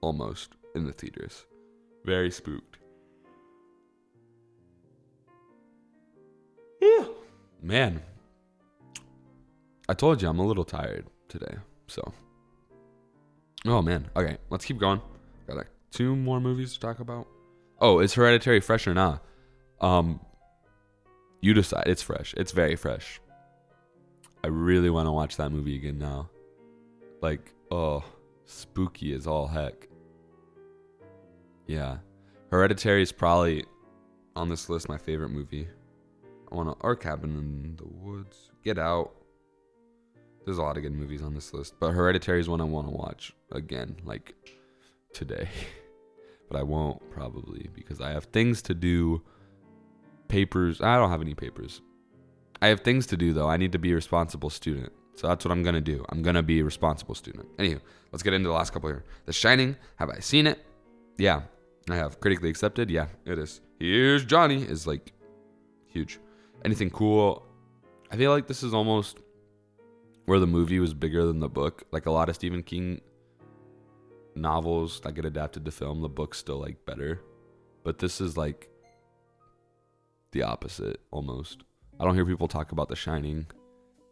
almost 0.00 0.52
in 0.74 0.84
the 0.84 0.92
theaters. 0.92 1.46
Very 2.04 2.30
spooked. 2.30 2.78
Yeah. 6.80 7.04
Man, 7.62 8.02
I 9.88 9.94
told 9.94 10.20
you 10.20 10.28
I'm 10.28 10.40
a 10.40 10.46
little 10.46 10.64
tired 10.64 11.06
today. 11.28 11.56
So, 11.86 12.12
oh 13.66 13.82
man. 13.82 14.08
Okay, 14.16 14.38
let's 14.50 14.64
keep 14.64 14.78
going. 14.78 15.00
Got 15.46 15.56
like 15.56 15.70
two 15.90 16.16
more 16.16 16.40
movies 16.40 16.74
to 16.74 16.80
talk 16.80 17.00
about. 17.00 17.26
Oh, 17.80 17.98
is 18.00 18.14
Hereditary 18.14 18.60
fresh 18.60 18.86
or 18.86 18.94
not? 18.94 19.24
Um, 19.80 20.20
you 21.40 21.54
decide. 21.54 21.84
It's 21.86 22.02
fresh. 22.02 22.34
It's 22.36 22.52
very 22.52 22.76
fresh. 22.76 23.20
I 24.44 24.48
really 24.48 24.90
want 24.90 25.06
to 25.06 25.12
watch 25.12 25.36
that 25.36 25.50
movie 25.50 25.76
again 25.76 25.98
now. 25.98 26.28
Like, 27.20 27.52
oh, 27.70 28.04
spooky 28.44 29.12
as 29.14 29.26
all 29.26 29.46
heck. 29.46 29.88
Yeah. 31.66 31.98
Hereditary 32.50 33.02
is 33.02 33.12
probably 33.12 33.64
on 34.36 34.48
this 34.48 34.68
list 34.68 34.88
my 34.88 34.98
favorite 34.98 35.30
movie. 35.30 35.68
I 36.50 36.54
want 36.54 36.68
to 36.68 36.76
or 36.84 36.96
Cabin 36.96 37.36
in 37.36 37.76
the 37.76 37.86
Woods. 37.86 38.50
Get 38.64 38.78
Out. 38.78 39.12
There's 40.44 40.58
a 40.58 40.62
lot 40.62 40.76
of 40.76 40.82
good 40.82 40.92
movies 40.92 41.22
on 41.22 41.34
this 41.34 41.54
list, 41.54 41.74
but 41.78 41.92
Hereditary 41.92 42.40
is 42.40 42.48
one 42.48 42.60
I 42.60 42.64
want 42.64 42.88
to 42.88 42.92
watch 42.92 43.32
again, 43.52 43.96
like 44.04 44.34
today. 45.12 45.48
but 46.50 46.58
I 46.58 46.62
won't 46.62 47.10
probably 47.10 47.70
because 47.74 48.00
I 48.00 48.10
have 48.10 48.24
things 48.24 48.62
to 48.62 48.74
do. 48.74 49.22
Papers. 50.28 50.80
I 50.80 50.96
don't 50.96 51.10
have 51.10 51.20
any 51.20 51.34
papers. 51.34 51.82
I 52.60 52.68
have 52.68 52.80
things 52.80 53.06
to 53.08 53.16
do 53.16 53.32
though. 53.32 53.48
I 53.48 53.56
need 53.56 53.72
to 53.72 53.78
be 53.78 53.92
a 53.92 53.94
responsible 53.94 54.50
student. 54.50 54.92
So 55.14 55.28
that's 55.28 55.44
what 55.44 55.52
I'm 55.52 55.62
gonna 55.62 55.80
do. 55.80 56.04
I'm 56.08 56.22
gonna 56.22 56.42
be 56.42 56.60
a 56.60 56.64
responsible 56.64 57.14
student. 57.14 57.54
Anywho, 57.58 57.80
let's 58.12 58.22
get 58.22 58.32
into 58.32 58.48
the 58.48 58.54
last 58.54 58.72
couple 58.72 58.88
here. 58.88 59.04
The 59.26 59.32
Shining. 59.32 59.76
Have 59.96 60.10
I 60.10 60.20
seen 60.20 60.46
it? 60.46 60.64
Yeah, 61.18 61.42
I 61.90 61.96
have. 61.96 62.18
Critically 62.20 62.48
accepted. 62.50 62.90
Yeah, 62.90 63.06
it 63.26 63.38
is. 63.38 63.60
Here's 63.78 64.24
Johnny 64.24 64.62
is 64.62 64.86
like 64.86 65.12
huge. 65.86 66.18
Anything 66.64 66.90
cool? 66.90 67.44
I 68.10 68.16
feel 68.16 68.30
like 68.30 68.46
this 68.46 68.62
is 68.62 68.72
almost 68.72 69.18
where 70.26 70.38
the 70.38 70.46
movie 70.46 70.78
was 70.78 70.94
bigger 70.94 71.24
than 71.24 71.40
the 71.40 71.48
book. 71.48 71.84
Like 71.92 72.06
a 72.06 72.10
lot 72.10 72.28
of 72.28 72.34
Stephen 72.34 72.62
King 72.62 73.00
novels 74.34 75.00
that 75.00 75.14
get 75.14 75.24
adapted 75.24 75.64
to 75.64 75.70
film, 75.70 76.00
the 76.00 76.08
book's 76.08 76.38
still 76.38 76.58
like 76.58 76.84
better. 76.86 77.20
But 77.84 77.98
this 77.98 78.20
is 78.20 78.36
like 78.36 78.68
the 80.32 80.42
opposite 80.42 81.00
almost. 81.10 81.64
I 82.00 82.04
don't 82.04 82.14
hear 82.14 82.26
people 82.26 82.48
talk 82.48 82.72
about 82.72 82.88
The 82.88 82.96
Shining 82.96 83.46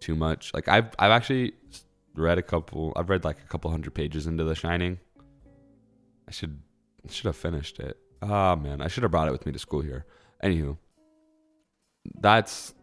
too 0.01 0.15
much. 0.15 0.53
Like 0.55 0.69
I've 0.69 0.91
I've 0.99 1.11
actually 1.11 1.55
read 2.15 2.39
a 2.39 2.43
couple. 2.43 2.93
I've 2.97 3.11
read 3.11 3.25
like 3.25 3.39
a 3.41 3.47
couple 3.47 3.71
hundred 3.71 3.95
pages 3.95 4.27
into 4.27 4.45
The 4.45 4.55
Shining. 4.55 4.99
I 6.29 6.33
should 6.33 6.61
should 7.09 7.27
have 7.27 7.37
finished 7.37 7.79
it. 7.79 7.97
Ah 8.23 8.55
man, 8.55 8.83
I 8.83 8.89
should 8.89 9.03
have 9.03 9.13
brought 9.13 9.29
it 9.29 9.33
with 9.33 9.47
me 9.47 9.53
to 9.53 9.59
school 9.59 9.81
here. 9.81 10.05
Anywho, 10.43 10.77
that's 12.21 12.75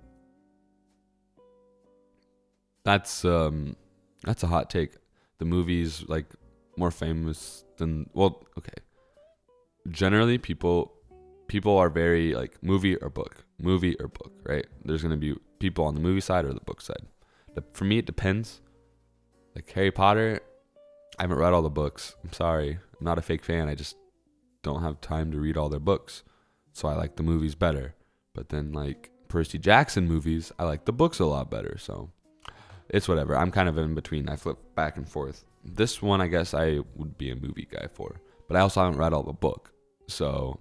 that's 2.88 3.26
um 3.26 3.76
that's 4.24 4.44
a 4.44 4.48
hot 4.48 4.70
take. 4.70 4.94
The 5.40 5.46
movie's 5.46 6.08
like 6.08 6.28
more 6.78 6.90
famous 6.90 7.66
than 7.76 8.10
well, 8.14 8.46
okay. 8.58 8.80
Generally, 9.90 10.38
people 10.38 10.94
people 11.48 11.78
are 11.78 11.90
very 11.90 12.34
like 12.34 12.54
movie 12.64 12.96
or 12.96 13.10
book, 13.10 13.44
movie 13.60 13.96
or 14.00 14.08
book, 14.08 14.32
right? 14.44 14.66
There's 14.86 15.04
gonna 15.04 15.18
be 15.18 15.36
people 15.60 15.84
on 15.84 15.96
the 15.96 16.00
movie 16.00 16.22
side 16.22 16.46
or 16.46 16.54
the 16.54 16.62
book 16.62 16.80
side. 16.80 17.06
For 17.74 17.84
me, 17.84 17.98
it 17.98 18.06
depends. 18.06 18.62
Like 19.54 19.70
Harry 19.72 19.92
Potter, 19.92 20.40
I 21.20 21.24
haven't 21.24 21.40
read 21.40 21.52
all 21.52 21.64
the 21.64 21.70
books. 21.70 22.16
I'm 22.24 22.32
sorry, 22.32 22.72
I'm 22.72 23.06
not 23.06 23.18
a 23.18 23.22
fake 23.22 23.44
fan. 23.44 23.68
I 23.68 23.76
just 23.76 23.98
don't 24.64 24.84
have 24.84 25.02
time 25.02 25.30
to 25.32 25.40
read 25.40 25.58
all 25.58 25.68
their 25.68 25.82
books, 25.82 26.24
so 26.72 26.88
I 26.88 26.94
like 26.94 27.18
the 27.18 27.24
movies 27.24 27.56
better. 27.56 27.96
But 28.34 28.48
then 28.48 28.72
like 28.72 29.10
Percy 29.28 29.58
Jackson 29.58 30.08
movies, 30.08 30.54
I 30.58 30.64
like 30.64 30.86
the 30.86 30.94
books 30.94 31.20
a 31.20 31.26
lot 31.26 31.52
better. 31.52 31.78
So 31.78 32.12
it's 32.90 33.08
whatever. 33.08 33.38
I'm 33.38 33.52
kind 33.52 33.70
of 33.70 33.78
in 33.78 33.96
between. 33.96 34.30
I 34.30 34.36
flip 34.36 34.58
back 34.76 34.98
and 34.98 35.08
forth. 35.08 35.44
This 35.64 36.02
one, 36.02 36.22
I 36.22 36.28
guess 36.28 36.54
I 36.54 36.80
would 36.96 37.18
be 37.18 37.32
a 37.32 37.36
movie 37.36 37.68
guy 37.70 37.88
for, 37.94 38.22
but 38.48 38.56
I 38.56 38.62
also 38.62 38.82
haven't 38.82 39.00
read 39.00 39.14
all 39.14 39.24
the 39.24 39.34
book, 39.34 39.74
so 40.08 40.60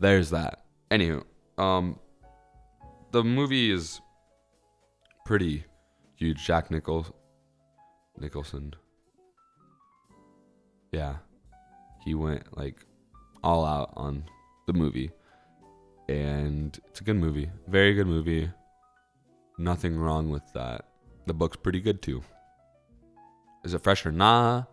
there's 0.00 0.30
that. 0.30 0.64
Anywho, 0.90 1.22
um, 1.58 1.98
the 3.12 3.22
movie 3.22 3.70
is 3.70 4.00
pretty 5.24 5.64
huge. 6.16 6.44
Jack 6.44 6.72
Nichols, 6.72 7.12
Nicholson, 8.18 8.74
yeah, 10.90 11.16
he 12.04 12.14
went 12.14 12.56
like 12.56 12.84
all 13.44 13.64
out 13.64 13.92
on 13.96 14.24
the 14.66 14.72
movie, 14.72 15.12
and 16.08 16.76
it's 16.88 17.00
a 17.00 17.04
good 17.04 17.16
movie, 17.16 17.48
very 17.68 17.94
good 17.94 18.08
movie. 18.08 18.50
Nothing 19.58 19.96
wrong 19.98 20.30
with 20.30 20.52
that. 20.54 20.89
The 21.30 21.34
book's 21.34 21.56
pretty 21.56 21.78
good 21.78 22.02
too. 22.02 22.24
Is 23.62 23.72
it 23.72 23.84
fresh 23.84 24.04
or 24.04 24.10
nah? 24.10 24.64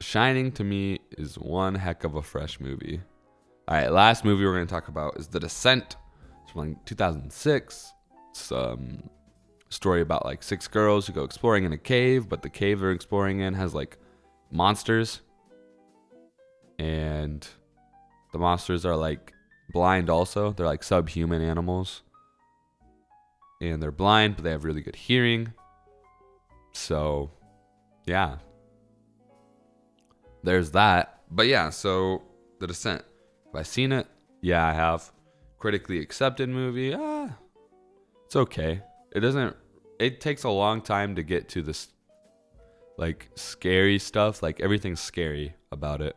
Shining 0.00 0.50
to 0.52 0.64
me 0.64 1.00
is 1.18 1.34
one 1.38 1.74
heck 1.74 2.04
of 2.04 2.14
a 2.14 2.22
fresh 2.22 2.58
movie. 2.60 3.02
All 3.68 3.76
right, 3.76 3.92
last 3.92 4.24
movie 4.24 4.46
we're 4.46 4.54
going 4.54 4.66
to 4.66 4.72
talk 4.72 4.88
about 4.88 5.18
is 5.18 5.28
The 5.28 5.38
Descent. 5.38 5.96
It's 6.42 6.52
from 6.52 6.70
like 6.70 6.84
2006. 6.86 7.92
It's 8.30 8.52
um, 8.52 9.10
a 9.68 9.70
story 9.70 10.00
about 10.00 10.24
like 10.24 10.42
six 10.42 10.66
girls 10.66 11.06
who 11.06 11.12
go 11.12 11.24
exploring 11.24 11.64
in 11.64 11.74
a 11.74 11.78
cave, 11.78 12.30
but 12.30 12.40
the 12.40 12.48
cave 12.48 12.80
they're 12.80 12.92
exploring 12.92 13.40
in 13.40 13.52
has 13.52 13.74
like 13.74 13.98
monsters. 14.50 15.20
And 16.78 17.46
the 18.32 18.38
monsters 18.38 18.86
are 18.86 18.96
like 18.96 19.34
blind 19.74 20.08
also. 20.08 20.52
They're 20.52 20.64
like 20.64 20.82
subhuman 20.82 21.42
animals. 21.42 22.00
And 23.60 23.82
they're 23.82 23.90
blind, 23.90 24.36
but 24.36 24.44
they 24.44 24.50
have 24.50 24.64
really 24.64 24.82
good 24.82 24.96
hearing. 24.96 25.52
So, 26.72 27.30
yeah. 28.06 28.36
There's 30.42 30.70
that. 30.72 31.22
But 31.30 31.48
yeah, 31.48 31.70
so 31.70 32.22
The 32.60 32.68
Descent. 32.68 33.02
Have 33.46 33.54
I 33.54 33.62
seen 33.62 33.92
it? 33.92 34.06
Yeah, 34.40 34.64
I 34.64 34.72
have. 34.72 35.10
Critically 35.58 35.98
accepted 35.98 36.48
movie? 36.48 36.94
Ah, 36.94 37.36
it's 38.26 38.36
okay. 38.36 38.80
It 39.12 39.20
doesn't. 39.20 39.56
It 39.98 40.20
takes 40.20 40.44
a 40.44 40.50
long 40.50 40.80
time 40.80 41.16
to 41.16 41.24
get 41.24 41.48
to 41.50 41.62
this, 41.62 41.88
like 42.96 43.28
scary 43.34 43.98
stuff. 43.98 44.42
Like 44.42 44.60
everything's 44.60 45.00
scary 45.00 45.54
about 45.72 46.00
it, 46.00 46.14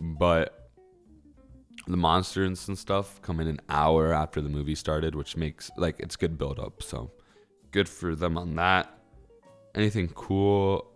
but 0.00 0.59
the 1.86 1.96
monsters 1.96 2.68
and 2.68 2.78
stuff 2.78 3.20
come 3.22 3.40
in 3.40 3.48
an 3.48 3.60
hour 3.68 4.12
after 4.12 4.40
the 4.40 4.48
movie 4.48 4.74
started, 4.74 5.14
which 5.14 5.36
makes 5.36 5.70
like 5.76 5.98
it's 6.00 6.16
good 6.16 6.38
build 6.38 6.58
up. 6.58 6.82
So 6.82 7.10
good 7.70 7.88
for 7.88 8.14
them 8.14 8.36
on 8.36 8.54
that. 8.56 8.98
Anything 9.74 10.08
cool? 10.08 10.86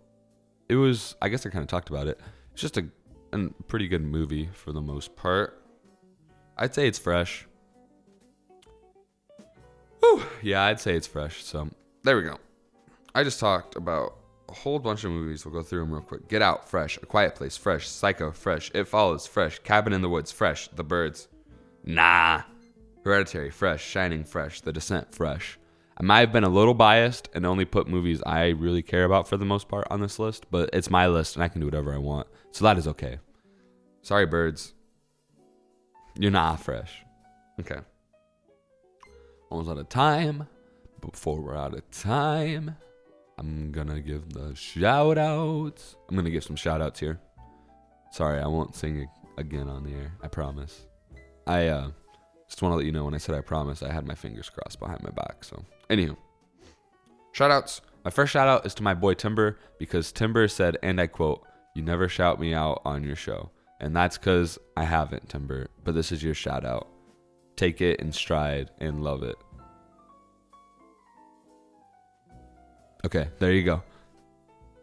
It 0.69 0.75
was. 0.75 1.15
I 1.21 1.29
guess 1.29 1.45
I 1.45 1.49
kind 1.49 1.63
of 1.63 1.67
talked 1.67 1.89
about 1.89 2.07
it. 2.07 2.19
It's 2.53 2.61
just 2.61 2.77
a, 2.77 2.87
a 3.33 3.49
pretty 3.67 3.87
good 3.87 4.03
movie 4.03 4.49
for 4.53 4.71
the 4.71 4.81
most 4.81 5.15
part. 5.15 5.61
I'd 6.57 6.73
say 6.73 6.87
it's 6.87 6.99
fresh. 6.99 7.47
Whew. 9.99 10.23
Yeah, 10.41 10.63
I'd 10.63 10.79
say 10.79 10.95
it's 10.95 11.07
fresh. 11.07 11.43
So 11.43 11.69
there 12.03 12.15
we 12.15 12.23
go. 12.23 12.37
I 13.13 13.23
just 13.23 13.39
talked 13.39 13.75
about 13.75 14.17
a 14.49 14.53
whole 14.53 14.79
bunch 14.79 15.03
of 15.03 15.11
movies. 15.11 15.45
We'll 15.45 15.53
go 15.53 15.63
through 15.63 15.81
them 15.81 15.93
real 15.93 16.01
quick. 16.01 16.27
Get 16.27 16.41
Out, 16.41 16.69
fresh. 16.69 16.97
A 16.97 17.05
Quiet 17.05 17.35
Place, 17.35 17.57
fresh. 17.57 17.87
Psycho, 17.87 18.31
fresh. 18.31 18.71
It 18.73 18.87
Follows, 18.87 19.27
fresh. 19.27 19.59
Cabin 19.59 19.93
in 19.93 20.01
the 20.01 20.09
Woods, 20.09 20.31
fresh. 20.31 20.67
The 20.69 20.83
Birds, 20.83 21.27
nah. 21.83 22.41
Hereditary, 23.03 23.51
fresh. 23.51 23.83
Shining, 23.83 24.23
fresh. 24.23 24.61
The 24.61 24.73
Descent, 24.73 25.13
fresh. 25.13 25.57
I 25.97 26.03
might 26.03 26.19
have 26.19 26.33
been 26.33 26.43
a 26.43 26.49
little 26.49 26.73
biased 26.73 27.29
and 27.33 27.45
only 27.45 27.63
put 27.63 27.87
movies 27.87 28.21
I 28.25 28.47
really 28.49 28.81
care 28.81 29.05
about 29.05 29.29
for 29.29 29.37
the 29.37 29.45
most 29.45 29.69
part 29.69 29.87
on 29.89 30.01
this 30.01 30.19
list, 30.19 30.45
but 30.51 30.69
it's 30.73 30.89
my 30.89 31.07
list 31.07 31.35
and 31.35 31.43
I 31.43 31.47
can 31.47 31.61
do 31.61 31.67
whatever 31.67 31.93
I 31.93 31.99
want. 31.99 32.27
So 32.51 32.65
that 32.65 32.77
is 32.77 32.87
okay. 32.89 33.19
Sorry, 34.01 34.25
birds. 34.25 34.73
You're 36.19 36.31
not 36.31 36.59
fresh. 36.59 37.03
Okay. 37.61 37.79
Almost 39.49 39.69
out 39.69 39.77
of 39.77 39.89
time. 39.89 40.47
Before 40.99 41.39
we're 41.39 41.55
out 41.55 41.73
of 41.73 41.89
time, 41.91 42.75
I'm 43.37 43.71
gonna 43.71 43.99
give 43.99 44.33
the 44.33 44.55
shout 44.55 45.17
outs. 45.17 45.95
I'm 46.09 46.15
gonna 46.15 46.29
give 46.29 46.43
some 46.43 46.55
shout 46.55 46.81
outs 46.81 46.99
here. 46.99 47.19
Sorry, 48.11 48.39
I 48.39 48.47
won't 48.47 48.75
sing 48.75 49.07
again 49.37 49.67
on 49.67 49.83
the 49.83 49.91
air. 49.91 50.13
I 50.23 50.27
promise. 50.27 50.85
I 51.47 51.67
uh, 51.67 51.91
just 52.47 52.61
want 52.61 52.73
to 52.73 52.77
let 52.77 52.85
you 52.85 52.91
know 52.91 53.05
when 53.05 53.13
I 53.13 53.17
said 53.17 53.35
I 53.35 53.41
promise, 53.41 53.83
I 53.83 53.91
had 53.91 54.07
my 54.07 54.15
fingers 54.15 54.49
crossed 54.49 54.79
behind 54.79 55.03
my 55.03 55.11
back. 55.11 55.43
So, 55.43 55.63
anywho, 55.89 56.15
shout 57.33 57.51
outs. 57.51 57.81
My 58.03 58.11
first 58.11 58.31
shout 58.31 58.47
out 58.47 58.65
is 58.65 58.73
to 58.75 58.83
my 58.83 58.93
boy 58.93 59.15
Timber 59.15 59.57
because 59.79 60.11
Timber 60.11 60.47
said, 60.47 60.77
and 60.83 61.01
I 61.01 61.07
quote, 61.07 61.43
You 61.75 61.81
never 61.81 62.07
shout 62.07 62.39
me 62.39 62.53
out 62.53 62.81
on 62.85 63.03
your 63.03 63.15
show. 63.15 63.49
And 63.81 63.95
that's 63.95 64.17
because 64.17 64.57
I 64.77 64.85
haven't, 64.85 65.27
Timber. 65.27 65.67
But 65.83 65.95
this 65.95 66.11
is 66.11 66.23
your 66.23 66.33
shout 66.33 66.65
out. 66.65 66.87
Take 67.55 67.81
it 67.81 67.99
in 67.99 68.11
stride 68.11 68.69
and 68.79 69.03
love 69.03 69.23
it. 69.23 69.35
Okay, 73.05 73.29
there 73.37 73.53
you 73.53 73.61
go. 73.61 73.83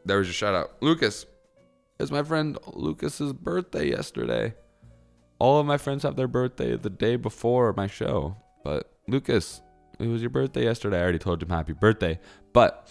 There 0.04 0.18
was 0.18 0.28
your 0.28 0.34
shout 0.34 0.54
out. 0.54 0.80
Lucas. 0.80 1.26
It's 1.98 2.12
my 2.12 2.22
friend 2.22 2.56
Lucas's 2.72 3.32
birthday 3.32 3.90
yesterday. 3.90 4.54
All 5.40 5.58
of 5.58 5.66
my 5.66 5.76
friends 5.76 6.04
have 6.04 6.14
their 6.14 6.28
birthday 6.28 6.76
the 6.76 6.88
day 6.88 7.16
before 7.16 7.74
my 7.76 7.88
show. 7.88 8.36
But 8.62 8.92
Lucas, 9.08 9.60
it 9.98 10.06
was 10.06 10.20
your 10.22 10.30
birthday 10.30 10.62
yesterday. 10.64 10.98
I 10.98 11.02
already 11.02 11.18
told 11.18 11.42
him 11.42 11.48
happy 11.48 11.72
birthday. 11.72 12.20
But 12.52 12.88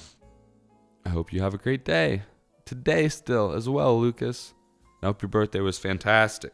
I 1.05 1.09
hope 1.09 1.31
you 1.31 1.41
have 1.41 1.53
a 1.53 1.57
great 1.57 1.85
day. 1.85 2.23
Today 2.65 3.07
still 3.07 3.53
as 3.53 3.69
well, 3.69 3.97
Lucas. 3.97 4.53
I 5.01 5.05
hope 5.05 5.21
your 5.21 5.29
birthday 5.29 5.61
was 5.61 5.79
fantastic. 5.79 6.53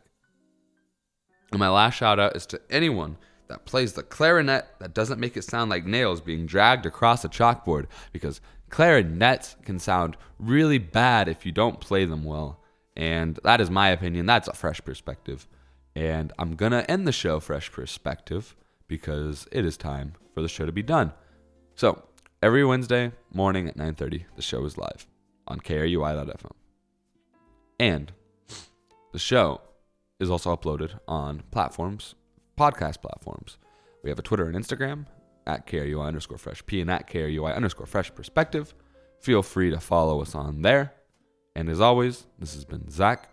And 1.52 1.60
my 1.60 1.70
last 1.70 1.96
shout 1.96 2.20
out 2.20 2.36
is 2.36 2.46
to 2.48 2.62
anyone 2.70 3.18
that 3.48 3.66
plays 3.66 3.94
the 3.94 4.04
clarinet 4.04 4.68
that 4.80 4.94
doesn't 4.94 5.20
make 5.20 5.38
it 5.38 5.44
sound 5.44 5.70
like 5.70 5.86
nails 5.86 6.22
being 6.22 6.46
dragged 6.46 6.86
across 6.86 7.24
a 7.24 7.30
chalkboard 7.30 7.86
because 8.12 8.42
clarinets 8.70 9.56
can 9.64 9.80
sound 9.80 10.18
really 10.40 10.78
bad 10.78 11.28
if 11.28 11.46
you 11.46 11.52
don't 11.52 11.80
play 11.80 12.06
them 12.06 12.24
well. 12.24 12.60
And 12.96 13.40
that 13.44 13.62
is 13.62 13.70
my 13.70 13.90
opinion. 13.90 14.26
That's 14.26 14.48
a 14.48 14.54
fresh 14.54 14.84
perspective. 14.84 15.48
And 15.96 16.34
I'm 16.38 16.56
going 16.56 16.72
to 16.72 16.90
end 16.90 17.08
the 17.08 17.12
show 17.12 17.40
fresh 17.40 17.72
perspective 17.72 18.56
because 18.88 19.48
it 19.52 19.66
is 19.66 19.78
time 19.78 20.14
for 20.34 20.42
the 20.42 20.50
show 20.50 20.66
to 20.66 20.72
be 20.72 20.84
done. 20.84 21.14
So, 21.76 22.04
every 22.42 22.64
Wednesday 22.66 23.12
morning 23.34 23.68
at 23.68 23.78
9:30, 23.78 24.26
the 24.36 24.42
show 24.42 24.64
is 24.66 24.78
live 24.78 25.08
on 25.48 25.60
krui.fm. 25.60 26.52
And 27.80 28.12
the 29.12 29.20
show 29.20 29.62
is 30.20 30.30
also 30.30 30.56
uploaded 30.56 31.00
on 31.08 31.44
platforms, 31.52 32.16
podcast 32.58 33.02
platforms. 33.02 33.58
We 34.04 34.10
have 34.10 34.20
a 34.20 34.24
Twitter 34.24 34.48
and 34.48 34.56
Instagram 34.56 35.06
at 35.48 35.66
KRUI 35.66 36.06
underscore 36.06 36.38
fresh 36.38 36.66
P 36.66 36.82
and 36.82 36.92
at 36.92 37.08
KRUI 37.08 37.56
underscore 37.56 37.86
fresh 37.86 38.14
perspective. 38.14 38.74
Feel 39.20 39.42
free 39.42 39.72
to 39.72 39.80
follow 39.80 40.22
us 40.22 40.36
on 40.36 40.62
there. 40.62 40.94
And 41.56 41.70
as 41.70 41.82
always, 41.82 42.28
this 42.38 42.54
has 42.54 42.66
been 42.66 42.90
Zach 42.90 43.30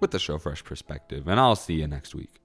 with 0.00 0.10
the 0.10 0.18
show 0.18 0.38
Fresh 0.38 0.64
Perspective, 0.64 1.28
and 1.28 1.38
I'll 1.38 1.54
see 1.54 1.74
you 1.74 1.86
next 1.86 2.14
week. 2.14 2.40